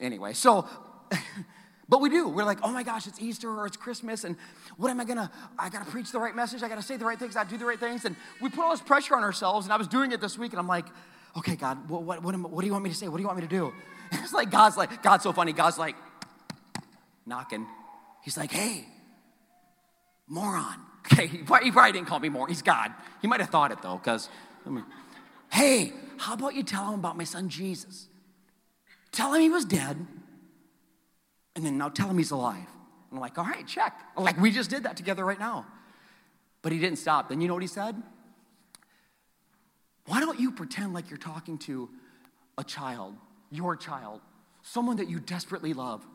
[0.01, 0.67] anyway, so,
[1.89, 2.29] but we do.
[2.29, 4.37] We're like, oh my gosh, it's Easter or it's Christmas, and
[4.77, 7.19] what am I gonna, I gotta preach the right message, I gotta say the right
[7.19, 9.73] things, I do the right things, and we put all this pressure on ourselves, and
[9.73, 10.87] I was doing it this week, and I'm like,
[11.37, 13.09] okay, God, what, what, what, am, what do you want me to say?
[13.09, 13.73] What do you want me to do?
[14.13, 15.95] It's like, God's like, God's so funny, God's like,
[17.27, 17.65] knocking.
[18.23, 18.87] He's like, hey,
[20.27, 20.77] moron.
[21.13, 22.51] Okay, he probably, didn't call me moron.
[22.51, 22.93] He's God.
[23.23, 24.29] He might have thought it though, because,
[24.67, 24.85] I mean,
[25.51, 28.10] hey, how about you tell him about my son Jesus?
[29.13, 30.07] Tell him he was dead,
[31.57, 32.57] and then now tell him he's alive.
[32.57, 34.01] And I'm like, all right, check.
[34.17, 35.67] Like, we just did that together right now.
[36.63, 37.29] But he didn't stop.
[37.29, 38.01] Then you know what he said?
[40.07, 41.89] Why don't you pretend like you're talking to
[42.59, 43.15] a child,
[43.51, 44.21] your child,
[44.63, 46.07] someone that you desperately love?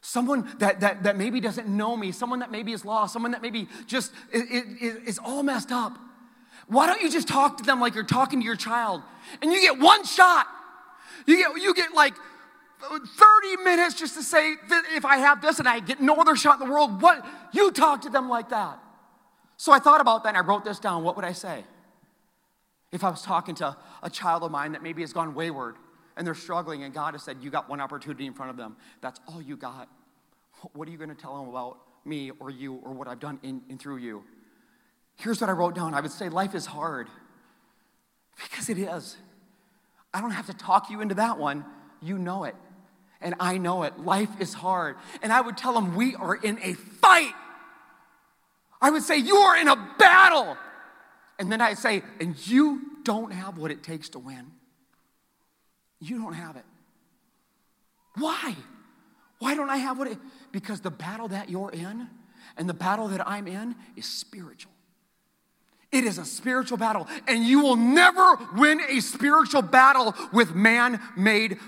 [0.00, 3.40] Someone that, that, that maybe doesn't know me, someone that maybe is lost, someone that
[3.40, 4.42] maybe just is,
[5.06, 5.96] is all messed up.
[6.66, 9.02] Why don't you just talk to them like you're talking to your child?
[9.40, 10.46] And you get one shot.
[11.26, 12.14] You get, you get like
[12.80, 14.54] 30 minutes just to say,
[14.94, 17.24] if I have this and I get no other shot in the world, what?
[17.52, 18.78] You talk to them like that.
[19.56, 21.04] So I thought about that and I wrote this down.
[21.04, 21.64] What would I say?
[22.90, 25.76] If I was talking to a child of mine that maybe has gone wayward
[26.16, 28.76] and they're struggling and God has said, You got one opportunity in front of them,
[29.00, 29.88] that's all you got.
[30.74, 33.38] What are you going to tell them about me or you or what I've done
[33.42, 34.24] in, in through you?
[35.16, 37.08] Here's what I wrote down I would say, Life is hard
[38.42, 39.16] because it is.
[40.14, 41.64] I don't have to talk you into that one.
[42.00, 42.54] You know it.
[43.20, 43.98] And I know it.
[44.00, 44.96] Life is hard.
[45.22, 47.32] And I would tell them, we are in a fight.
[48.80, 50.56] I would say, you are in a battle.
[51.38, 54.50] And then I'd say, and you don't have what it takes to win.
[56.00, 56.64] You don't have it.
[58.16, 58.56] Why?
[59.38, 60.18] Why don't I have what it?
[60.50, 62.08] Because the battle that you're in
[62.56, 64.72] and the battle that I'm in is spiritual.
[65.92, 71.00] It is a spiritual battle, and you will never win a spiritual battle with man
[71.16, 71.58] made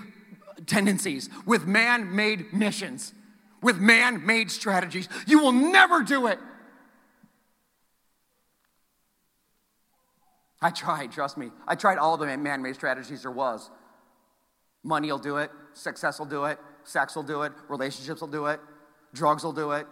[0.65, 3.13] tendencies, with man made missions,
[3.61, 5.07] with man made strategies.
[5.27, 6.39] You will never do it.
[10.59, 11.51] I tried, trust me.
[11.67, 13.69] I tried all the man made strategies there was.
[14.83, 18.47] Money will do it, success will do it, sex will do it, relationships will do
[18.47, 18.59] it,
[19.13, 19.85] drugs will do it,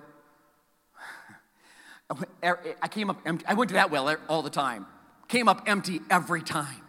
[2.43, 3.45] Er, I came up empty.
[3.47, 4.85] I went to that well er, all the time.
[5.27, 6.81] Came up empty every time.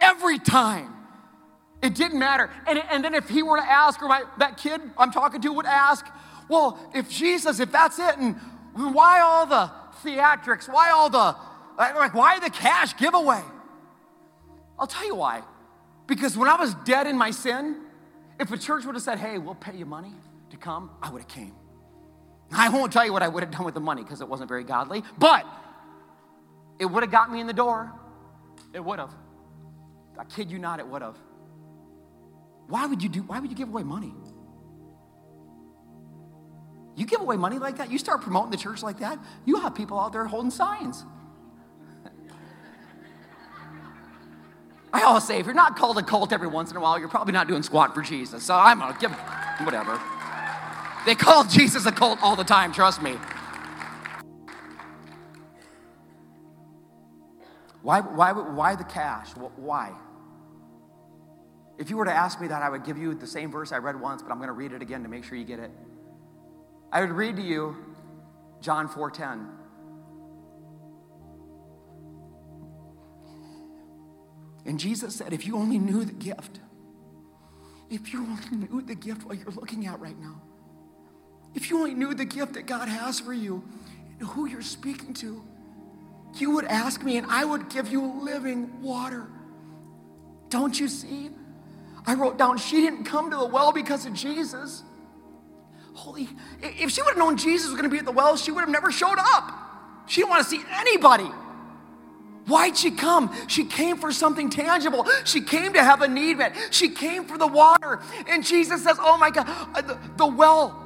[0.00, 0.92] Every time.
[1.82, 2.50] It didn't matter.
[2.66, 5.52] And, and then if he were to ask, or my, that kid I'm talking to
[5.52, 6.06] would ask,
[6.48, 8.36] well, if Jesus, if that's it, and
[8.74, 9.70] why all the
[10.02, 10.68] theatrics?
[10.72, 11.36] Why all the,
[11.78, 13.42] like, why the cash giveaway?
[14.78, 15.42] I'll tell you why.
[16.06, 17.80] Because when I was dead in my sin,
[18.40, 20.12] if a church would have said, hey, we'll pay you money
[20.50, 21.54] to come, I would have came.
[22.54, 24.48] I won't tell you what I would have done with the money because it wasn't
[24.48, 25.44] very godly, but
[26.78, 27.92] it would have got me in the door.
[28.72, 29.10] It would have.
[30.18, 31.16] I kid you not, it would have.
[32.68, 34.14] Why would you do why would you give away money?
[36.96, 39.74] You give away money like that, you start promoting the church like that, you have
[39.74, 41.04] people out there holding signs.
[44.92, 47.08] I always say, if you're not called a cult every once in a while, you're
[47.08, 48.44] probably not doing squat for Jesus.
[48.44, 49.10] So I'm gonna give
[49.64, 50.00] whatever.
[51.06, 53.16] They call Jesus a cult all the time, trust me.
[57.82, 59.30] Why, why, why the cash?
[59.56, 59.92] Why?
[61.76, 63.78] If you were to ask me that, I would give you the same verse I
[63.78, 65.70] read once, but I'm going to read it again to make sure you get it.
[66.90, 67.76] I would read to you
[68.60, 69.50] John 4:10.
[74.66, 76.60] And Jesus said, if you only knew the gift,
[77.90, 80.40] if you only knew the gift what you're looking at right now,
[81.54, 83.62] if you only knew the gift that God has for you
[84.18, 85.42] and who you're speaking to,
[86.34, 89.28] you would ask me and I would give you living water.
[90.48, 91.30] Don't you see?
[92.06, 94.82] I wrote down, she didn't come to the well because of Jesus.
[95.94, 96.28] Holy,
[96.60, 98.60] if she would have known Jesus was going to be at the well, she would
[98.60, 99.52] have never showed up.
[100.06, 101.30] She didn't want to see anybody.
[102.46, 103.34] Why'd she come?
[103.48, 105.06] She came for something tangible.
[105.24, 106.54] She came to have a need met.
[106.70, 108.02] She came for the water.
[108.28, 110.83] And Jesus says, Oh my God, uh, the, the well,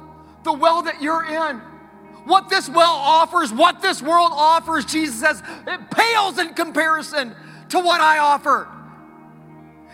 [0.49, 1.57] the well that you're in,
[2.25, 7.35] what this well offers, what this world offers, Jesus says, it pales in comparison
[7.69, 8.67] to what I offer.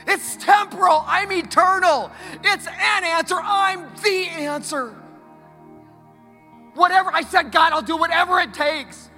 [0.08, 2.12] It's temporal, I'm eternal.
[2.44, 4.96] It's an answer, I'm the answer.
[6.76, 9.10] Whatever I said, God, I'll do whatever it takes.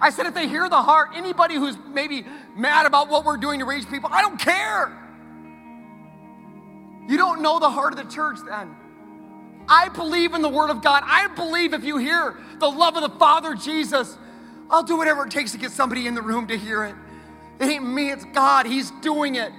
[0.00, 2.24] I said, if they hear the heart, anybody who's maybe
[2.56, 4.92] mad about what we're doing to reach people, I don't care.
[7.08, 8.74] You don't know the heart of the church then.
[9.68, 11.02] I believe in the Word of God.
[11.06, 14.16] I believe if you hear the love of the Father Jesus,
[14.70, 16.94] I'll do whatever it takes to get somebody in the room to hear it.
[17.60, 18.66] It ain't me, it's God.
[18.66, 19.52] He's doing it.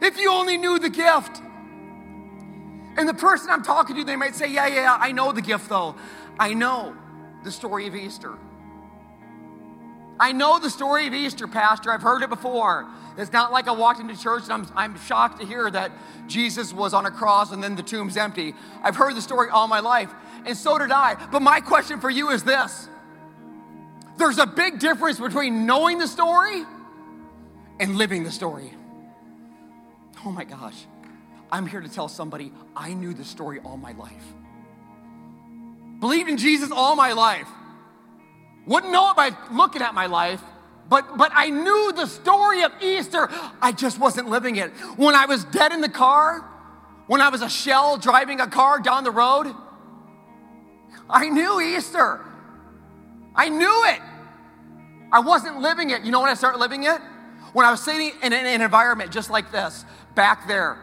[0.00, 1.42] If you only knew the gift.
[2.96, 5.68] And the person I'm talking to, they might say, Yeah, yeah, I know the gift
[5.68, 5.94] though.
[6.38, 6.94] I know
[7.44, 8.36] the story of Easter.
[10.20, 11.90] I know the story of Easter, Pastor.
[11.90, 12.86] I've heard it before.
[13.16, 15.92] It's not like I walked into church and I'm, I'm shocked to hear that
[16.26, 18.54] Jesus was on a cross and then the tomb's empty.
[18.82, 20.10] I've heard the story all my life,
[20.44, 21.16] and so did I.
[21.32, 22.86] But my question for you is this
[24.18, 26.64] there's a big difference between knowing the story
[27.80, 28.74] and living the story.
[30.26, 30.86] Oh my gosh.
[31.50, 34.24] I'm here to tell somebody I knew the story all my life.
[35.98, 37.48] Believed in Jesus all my life.
[38.66, 40.42] Wouldn't know it by looking at my life,
[40.88, 43.28] but, but I knew the story of Easter.
[43.62, 44.70] I just wasn't living it.
[44.96, 46.40] When I was dead in the car,
[47.06, 49.54] when I was a shell driving a car down the road,
[51.08, 52.20] I knew Easter.
[53.34, 54.00] I knew it.
[55.12, 56.02] I wasn't living it.
[56.02, 57.00] You know when I started living it?
[57.52, 60.78] When I was sitting in an, environment just like this, back there,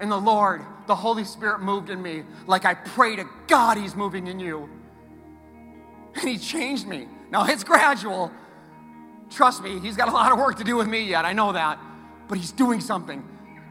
[0.00, 3.94] and the Lord, the Holy Spirit moved in me like I pray to God He's
[3.94, 4.68] moving in you.
[6.20, 7.08] And He changed me.
[7.30, 8.30] Now it's gradual.
[9.30, 11.24] Trust me, He's got a lot of work to do with me yet.
[11.24, 11.78] I know that.
[12.28, 13.22] But He's doing something.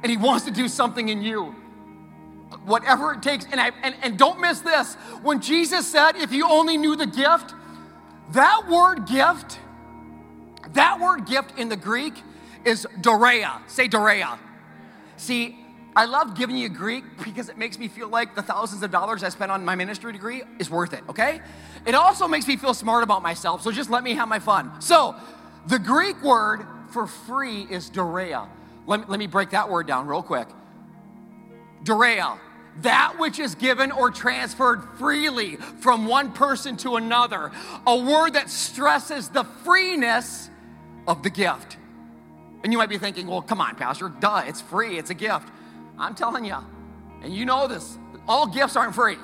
[0.01, 1.56] And He wants to do something in you.
[2.65, 3.45] Whatever it takes.
[3.45, 4.95] And, I, and, and don't miss this.
[5.23, 7.53] When Jesus said, if you only knew the gift,
[8.32, 9.60] that word gift,
[10.73, 12.13] that word gift in the Greek
[12.65, 13.62] is dorea.
[13.67, 14.38] Say dorea.
[15.17, 15.62] See,
[15.95, 19.23] I love giving you Greek because it makes me feel like the thousands of dollars
[19.23, 21.41] I spent on my ministry degree is worth it, okay?
[21.86, 24.82] It also makes me feel smart about myself, so just let me have my fun.
[24.82, 25.15] So,
[25.67, 28.49] the Greek word for free is dorea.
[28.86, 30.47] Let me, let me break that word down real quick.
[31.84, 32.39] Dorea,
[32.82, 37.51] that which is given or transferred freely from one person to another.
[37.86, 40.49] A word that stresses the freeness
[41.08, 41.77] of the gift.
[42.63, 45.49] And you might be thinking, well, come on, Pastor, duh, it's free, it's a gift.
[45.97, 46.58] I'm telling you,
[47.21, 49.17] and you know this, all gifts aren't free.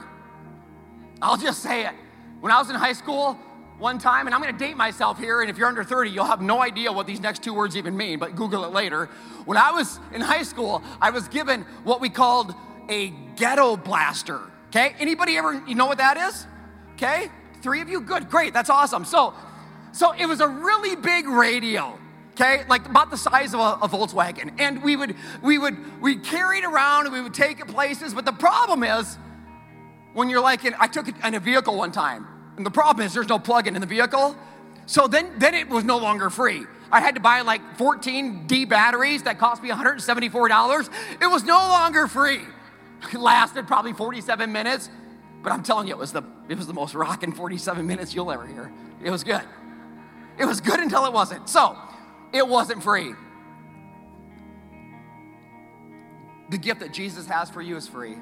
[1.21, 1.93] I'll just say it.
[2.39, 3.37] When I was in high school,
[3.77, 6.41] one time, and I'm gonna date myself here, and if you're under 30, you'll have
[6.41, 9.09] no idea what these next two words even mean, but Google it later.
[9.45, 12.53] When I was in high school, I was given what we called
[12.89, 14.41] a ghetto blaster.
[14.67, 14.95] Okay?
[14.99, 16.45] Anybody ever you know what that is?
[16.95, 17.29] Okay?
[17.61, 18.01] Three of you?
[18.01, 19.05] Good, great, that's awesome.
[19.05, 19.33] So,
[19.91, 21.97] so it was a really big radio
[22.39, 22.63] okay?
[22.67, 24.53] Like about the size of a, a, volkswagen.
[24.59, 28.13] And we would we would we carry it around and we would take it places
[28.13, 29.17] but the problem is
[30.13, 33.05] when you're like in, i took it in a vehicle one time and the problem
[33.05, 34.35] is there's no plug-in in the vehicle.
[34.85, 36.65] So then then it was no longer free.
[36.91, 40.89] I had to buy like 14 d batteries that cost me $174
[41.21, 42.41] it was no longer free.
[43.13, 44.89] It lasted probably 47 minutes
[45.41, 48.31] but i'm telling you it was the it was the most rocking 47 minutes you'll
[48.31, 48.73] ever hear.
[49.01, 49.43] It was good.
[50.37, 51.47] It was good until it wasn't.
[51.47, 51.77] So
[52.33, 53.13] it wasn't free.
[56.49, 58.17] The gift that Jesus has for you is free.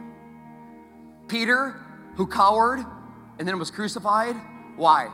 [1.27, 1.81] Peter,
[2.15, 2.85] who cowered
[3.39, 4.35] and then was crucified,
[4.75, 5.09] why?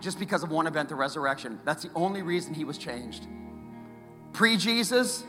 [0.00, 1.60] Just because of one event, the resurrection.
[1.64, 3.26] That's the only reason he was changed.
[4.32, 5.24] Pre Jesus,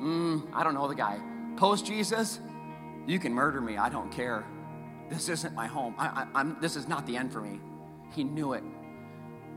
[0.00, 1.20] mm, I don't know the guy.
[1.56, 2.40] Post Jesus,
[3.06, 4.44] you can murder me, I don't care.
[5.08, 5.94] This isn't my home.
[5.98, 7.60] I, I, this is not the end for me.
[8.12, 8.62] He knew it.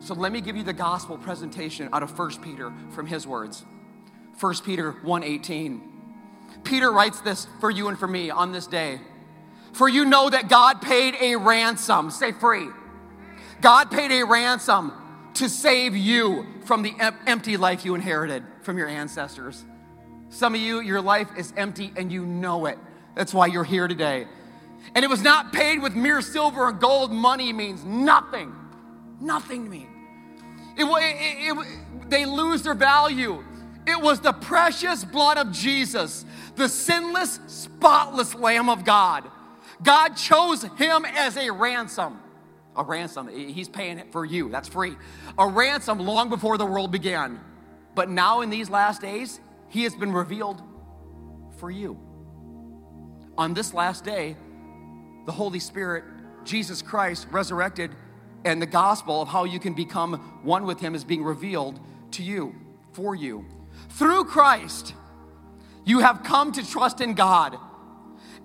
[0.03, 3.63] So let me give you the gospel presentation out of 1 Peter from his words.
[4.37, 5.81] 1 Peter 1:18.
[6.65, 8.99] Peter writes this for you and for me on this day.
[9.71, 12.67] For you know that God paid a ransom, say free.
[13.61, 14.91] God paid a ransom
[15.35, 16.93] to save you from the
[17.25, 19.63] empty life you inherited from your ancestors.
[20.29, 22.77] Some of you, your life is empty and you know it.
[23.15, 24.27] That's why you're here today.
[24.95, 27.13] And it was not paid with mere silver and gold.
[27.13, 28.53] Money means nothing.
[29.21, 29.87] Nothing to me.
[30.77, 33.43] It, it, it, they lose their value.
[33.85, 39.29] It was the precious blood of Jesus, the sinless, spotless Lamb of God.
[39.81, 42.19] God chose him as a ransom.
[42.75, 43.27] A ransom.
[43.27, 44.49] He's paying it for you.
[44.49, 44.95] That's free.
[45.37, 47.39] A ransom long before the world began.
[47.93, 50.61] But now, in these last days, he has been revealed
[51.57, 51.99] for you.
[53.37, 54.37] On this last day,
[55.25, 56.03] the Holy Spirit,
[56.43, 57.91] Jesus Christ, resurrected,
[58.45, 61.79] and the gospel of how you can become one with him is being revealed
[62.11, 62.55] to you,
[62.91, 63.45] for you.
[63.89, 64.93] Through Christ,
[65.85, 67.57] you have come to trust in God,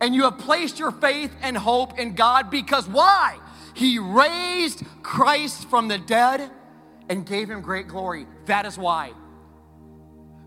[0.00, 3.38] and you have placed your faith and hope in God because why?
[3.74, 6.50] He raised Christ from the dead
[7.08, 8.26] and gave him great glory.
[8.46, 9.12] That is why.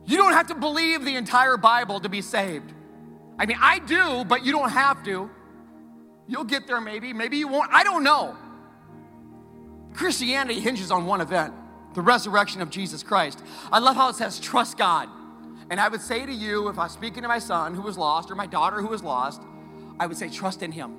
[0.06, 2.74] You don't have to believe the entire Bible to be saved.
[3.40, 5.30] I mean, I do, but you don't have to.
[6.28, 7.72] You'll get there maybe, maybe you won't.
[7.72, 8.38] I don't know.
[10.02, 11.54] Christianity hinges on one event
[11.94, 13.40] the resurrection of Jesus Christ.
[13.72, 15.08] I love how it says, trust God.
[15.70, 18.00] And I would say to you, if I was speaking to my son who was
[18.00, 19.44] lost or my daughter who was lost,
[20.00, 20.96] I would say, trust in him.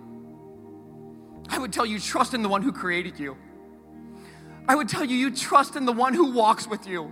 [1.48, 3.36] I would tell you, trust in the one who created you.
[4.68, 7.10] I would tell you, you trust in the one who walks with you.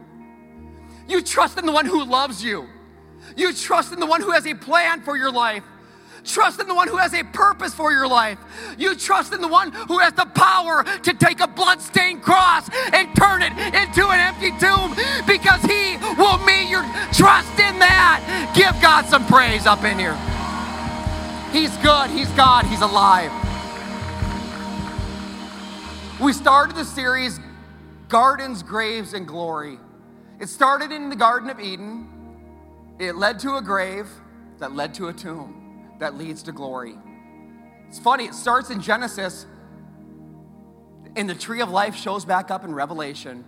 [1.08, 2.68] You trust in the one who loves you.
[3.36, 5.64] You trust in the one who has a plan for your life.
[6.24, 8.38] Trust in the one who has a purpose for your life.
[8.78, 13.14] You trust in the one who has the power to take a bloodstained cross and
[13.16, 14.94] turn it into an empty tomb
[15.26, 18.52] because he will meet your trust in that.
[18.54, 20.16] Give God some praise up in here.
[21.52, 23.32] He's good, He's God, He's alive.
[26.20, 27.40] We started the series
[28.08, 29.78] Gardens, Graves, and Glory.
[30.38, 32.08] It started in the Garden of Eden,
[32.98, 34.08] it led to a grave
[34.58, 35.59] that led to a tomb
[36.00, 36.96] that leads to glory.
[37.88, 39.46] It's funny, it starts in Genesis,
[41.16, 43.44] and the tree of life shows back up in Revelation.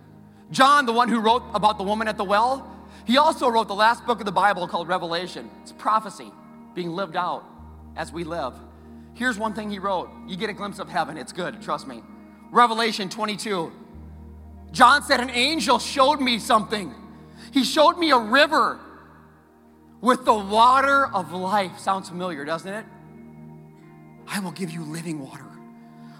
[0.51, 2.69] John, the one who wrote about the woman at the well,
[3.05, 5.49] he also wrote the last book of the Bible called Revelation.
[5.61, 6.31] It's prophecy
[6.73, 7.43] being lived out
[7.95, 8.53] as we live.
[9.13, 10.09] Here's one thing he wrote.
[10.27, 11.17] You get a glimpse of heaven.
[11.17, 12.03] It's good, trust me.
[12.51, 13.71] Revelation 22.
[14.71, 16.93] John said, An angel showed me something.
[17.51, 18.79] He showed me a river
[20.03, 21.79] with the water of life.
[21.79, 22.85] Sounds familiar, doesn't it?
[24.27, 25.45] I will give you living water.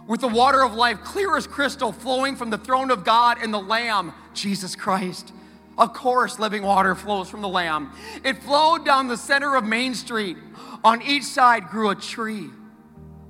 [0.08, 3.54] With the water of life, clear as crystal, flowing from the throne of God and
[3.54, 5.34] the Lamb, Jesus Christ.
[5.78, 7.92] Of course, living water flows from the Lamb.
[8.24, 10.38] It flowed down the center of Main Street.
[10.86, 12.50] On each side grew a tree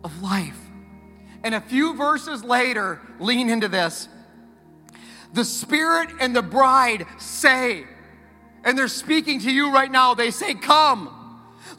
[0.04, 0.60] of life.
[1.44, 4.08] And a few verses later, lean into this.
[5.34, 7.86] The Spirit and the bride say,
[8.64, 10.14] and they're speaking to you right now.
[10.14, 11.20] They say, Come.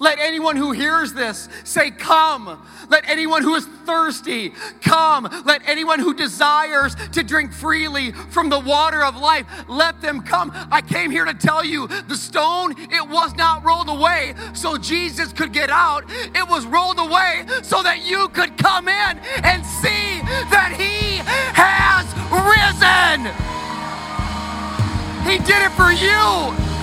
[0.00, 2.58] Let anyone who hears this say, Come.
[2.88, 5.28] Let anyone who is thirsty come.
[5.44, 10.50] Let anyone who desires to drink freely from the water of life, let them come.
[10.70, 15.32] I came here to tell you the stone, it was not rolled away so Jesus
[15.32, 16.04] could get out.
[16.08, 20.20] It was rolled away so that you could come in and see
[20.50, 21.20] that He
[21.54, 23.30] has risen.
[25.28, 26.73] He did it for you.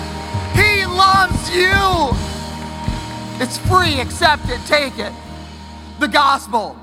[1.02, 2.12] Loves you.
[3.43, 3.99] It's free.
[3.99, 4.60] Accept it.
[4.68, 5.12] Take it.
[5.99, 6.78] The gospel,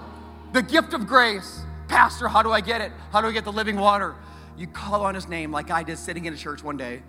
[0.52, 1.60] the gift of grace.
[1.86, 2.90] Pastor, how do I get it?
[3.12, 4.16] How do I get the living water?
[4.56, 7.02] You call on his name like I did sitting in a church one day.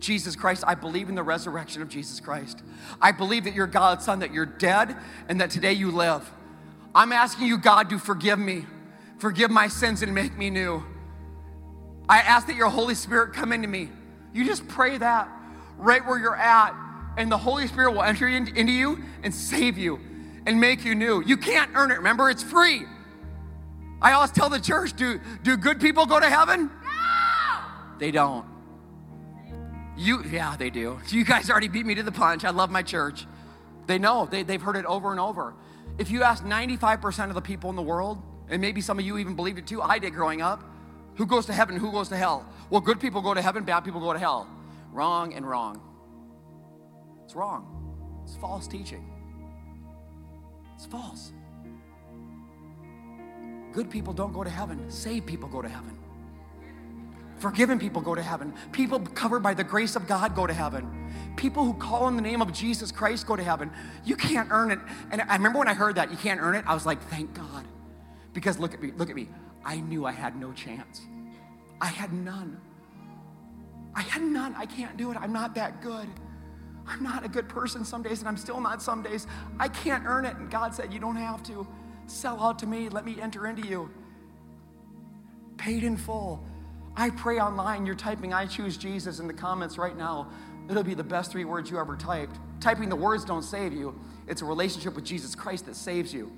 [0.00, 2.64] Jesus Christ, I believe in the resurrection of Jesus Christ.
[3.00, 4.96] I believe that you're God's son, that you're dead,
[5.28, 6.28] and that today you live.
[6.92, 8.66] I'm asking you, God, to forgive me,
[9.18, 10.82] forgive my sins, and make me new.
[12.08, 13.90] I ask that your Holy Spirit come into me.
[14.32, 15.28] You just pray that
[15.78, 16.74] right where you're at,
[17.16, 19.98] and the Holy Spirit will enter into you and save you
[20.46, 21.22] and make you new.
[21.24, 21.96] You can't earn it.
[21.96, 22.84] Remember, it's free.
[24.00, 26.70] I always tell the church do, do good people go to heaven?
[26.82, 27.60] No!
[27.98, 28.46] They don't.
[29.96, 31.00] You, yeah, they do.
[31.08, 32.44] You guys already beat me to the punch.
[32.44, 33.26] I love my church.
[33.86, 35.54] They know, they, they've heard it over and over.
[35.98, 39.18] If you ask 95% of the people in the world, and maybe some of you
[39.18, 40.62] even believed it too, I did growing up,
[41.16, 42.46] who goes to heaven, who goes to hell?
[42.70, 44.46] Well, good people go to heaven, bad people go to hell.
[44.98, 45.80] Wrong and wrong.
[47.24, 47.94] It's wrong.
[48.24, 49.08] It's false teaching.
[50.74, 51.32] It's false.
[53.72, 55.96] Good people don't go to heaven, saved people go to heaven.
[57.36, 58.52] Forgiven people go to heaven.
[58.72, 61.12] People covered by the grace of God go to heaven.
[61.36, 63.70] People who call on the name of Jesus Christ go to heaven.
[64.04, 64.80] You can't earn it.
[65.12, 67.34] And I remember when I heard that, you can't earn it, I was like, thank
[67.34, 67.64] God.
[68.32, 69.28] Because look at me, look at me.
[69.64, 71.02] I knew I had no chance.
[71.80, 72.60] I had none.
[73.98, 74.54] I had none.
[74.56, 75.16] I can't do it.
[75.20, 76.06] I'm not that good.
[76.86, 79.26] I'm not a good person some days, and I'm still not some days.
[79.58, 80.36] I can't earn it.
[80.36, 81.66] And God said, You don't have to.
[82.06, 82.88] Sell out to me.
[82.88, 83.90] Let me enter into you.
[85.56, 86.46] Paid in full.
[86.96, 87.86] I pray online.
[87.86, 90.30] You're typing, I choose Jesus in the comments right now.
[90.70, 92.38] It'll be the best three words you ever typed.
[92.60, 96.30] Typing the words don't save you, it's a relationship with Jesus Christ that saves you.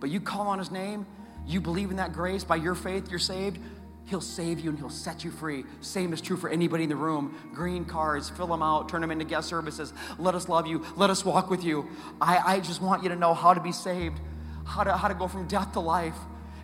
[0.00, 1.06] But you call on his name,
[1.46, 3.58] you believe in that grace, by your faith, you're saved.
[4.06, 5.64] He'll save you and he'll set you free.
[5.80, 7.34] Same is true for anybody in the room.
[7.54, 9.92] Green cards, fill them out, turn them into guest services.
[10.18, 10.84] Let us love you.
[10.96, 11.88] Let us walk with you.
[12.20, 14.20] I, I just want you to know how to be saved,
[14.66, 16.16] how to, how to go from death to life.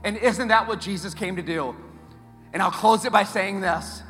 [0.05, 1.77] And isn't that what Jesus came to do?
[2.53, 4.03] And I'll close it by saying this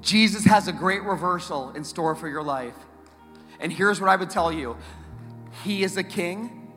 [0.00, 2.74] Jesus has a great reversal in store for your life.
[3.60, 4.76] And here's what I would tell you
[5.64, 6.72] He is a king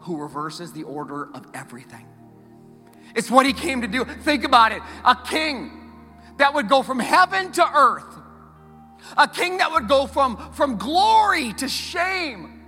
[0.00, 2.06] who reverses the order of everything.
[3.14, 4.04] It's what he came to do.
[4.04, 5.92] Think about it a king
[6.38, 8.18] that would go from heaven to earth,
[9.16, 12.62] a king that would go from, from glory to shame,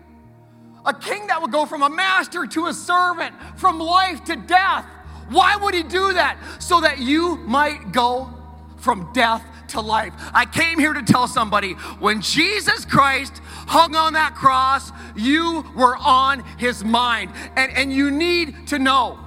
[0.84, 4.86] a king that would go from a master to a servant, from life to death.
[5.30, 6.38] Why would he do that?
[6.60, 8.32] So that you might go
[8.76, 10.12] from death to life.
[10.32, 15.96] I came here to tell somebody when Jesus Christ hung on that cross, you were
[15.96, 17.32] on his mind.
[17.56, 19.18] And, and you need to know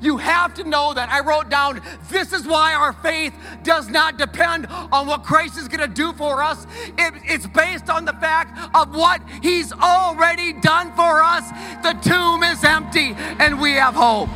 [0.00, 1.08] you have to know that.
[1.10, 5.68] I wrote down this is why our faith does not depend on what Christ is
[5.68, 6.66] going to do for us.
[6.98, 11.48] It, it's based on the fact of what He's already done for us.
[11.82, 14.28] The tomb is empty and we have hope.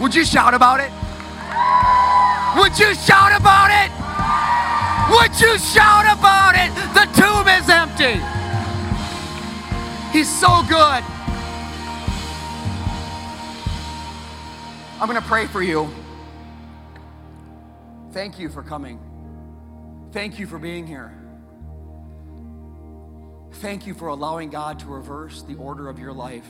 [0.00, 0.92] Would you shout about it?
[2.60, 3.90] Would you shout about it?
[5.10, 6.72] Would you shout about it?
[6.92, 8.20] The tomb is empty.
[10.12, 11.15] He's so good.
[14.98, 15.90] I'm going to pray for you.
[18.12, 18.98] Thank you for coming.
[20.12, 21.12] Thank you for being here.
[23.56, 26.46] Thank you for allowing God to reverse the order of your life.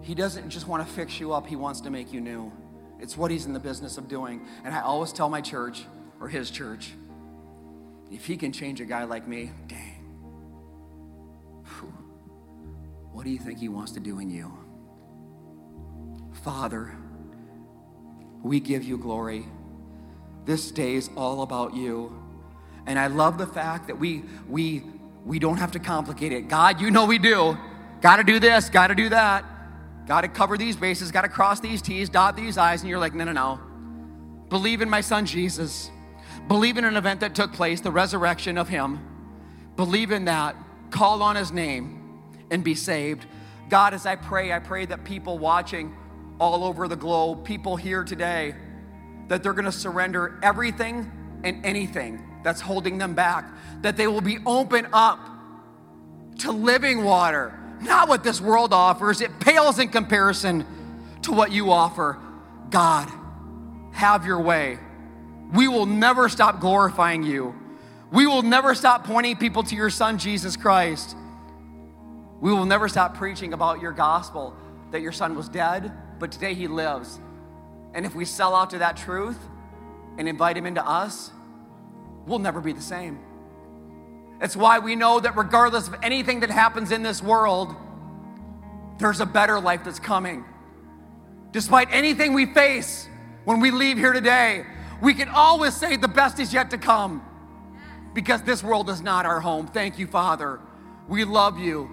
[0.00, 2.50] He doesn't just want to fix you up, He wants to make you new.
[2.98, 4.46] It's what He's in the business of doing.
[4.64, 5.84] And I always tell my church,
[6.20, 6.92] or His church,
[8.10, 9.94] if He can change a guy like me, dang.
[13.12, 14.63] What do you think He wants to do in you?
[16.44, 16.94] Father,
[18.42, 19.46] we give you glory.
[20.44, 22.14] This day is all about you.
[22.86, 24.82] And I love the fact that we we
[25.24, 26.48] we don't have to complicate it.
[26.48, 27.56] God, you know we do.
[28.02, 29.42] Got to do this, got to do that.
[30.06, 32.98] Got to cover these bases, got to cross these T's, dot these I's, and you're
[32.98, 33.58] like, no, no, no.
[34.50, 35.90] Believe in my son Jesus.
[36.46, 39.00] Believe in an event that took place, the resurrection of him.
[39.76, 40.56] Believe in that.
[40.90, 42.20] Call on his name
[42.50, 43.24] and be saved.
[43.70, 45.96] God, as I pray, I pray that people watching
[46.40, 48.54] all over the globe, people here today,
[49.28, 51.10] that they're going to surrender everything
[51.42, 53.50] and anything that's holding them back,
[53.82, 55.18] that they will be open up
[56.38, 59.20] to living water, not what this world offers.
[59.20, 60.66] It pales in comparison
[61.22, 62.18] to what you offer.
[62.70, 63.10] God,
[63.92, 64.78] have your way.
[65.52, 67.54] We will never stop glorifying you.
[68.10, 71.16] We will never stop pointing people to your Son, Jesus Christ.
[72.40, 74.54] We will never stop preaching about your gospel
[74.90, 75.92] that your Son was dead,
[76.24, 77.20] but today he lives.
[77.92, 79.36] And if we sell out to that truth
[80.16, 81.30] and invite him into us,
[82.26, 83.18] we'll never be the same.
[84.40, 87.76] It's why we know that regardless of anything that happens in this world,
[88.96, 90.46] there's a better life that's coming.
[91.52, 93.06] Despite anything we face
[93.44, 94.64] when we leave here today,
[95.02, 97.22] we can always say the best is yet to come
[98.14, 99.66] because this world is not our home.
[99.66, 100.58] Thank you, Father.
[101.06, 101.90] We love you.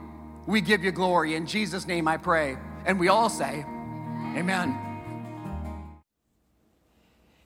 [0.47, 1.35] We give you glory.
[1.35, 2.55] In Jesus' name I pray.
[2.85, 3.65] And we all say,
[4.33, 4.77] Amen.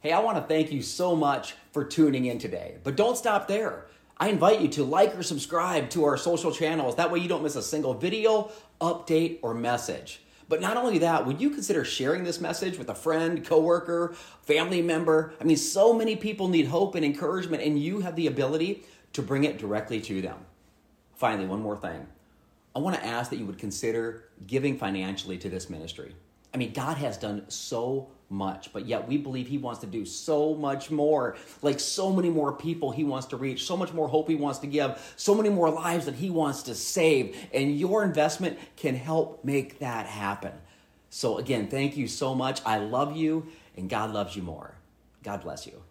[0.01, 2.75] Hey, I want to thank you so much for tuning in today.
[2.83, 3.87] But don't stop there.
[4.17, 6.95] I invite you to like or subscribe to our social channels.
[6.95, 10.21] That way you don't miss a single video, update, or message.
[10.47, 14.83] But not only that, would you consider sharing this message with a friend, coworker, family
[14.83, 15.33] member?
[15.41, 18.83] I mean, so many people need hope and encouragement, and you have the ability
[19.13, 20.37] to bring it directly to them.
[21.15, 22.05] Finally, one more thing.
[22.75, 26.13] I want to ask that you would consider giving financially to this ministry.
[26.55, 30.05] I mean, God has done so much, but yet we believe He wants to do
[30.05, 31.35] so much more.
[31.61, 34.59] Like so many more people He wants to reach, so much more hope He wants
[34.59, 37.35] to give, so many more lives that He wants to save.
[37.53, 40.53] And your investment can help make that happen.
[41.09, 42.61] So, again, thank you so much.
[42.65, 44.75] I love you, and God loves you more.
[45.23, 45.81] God bless you.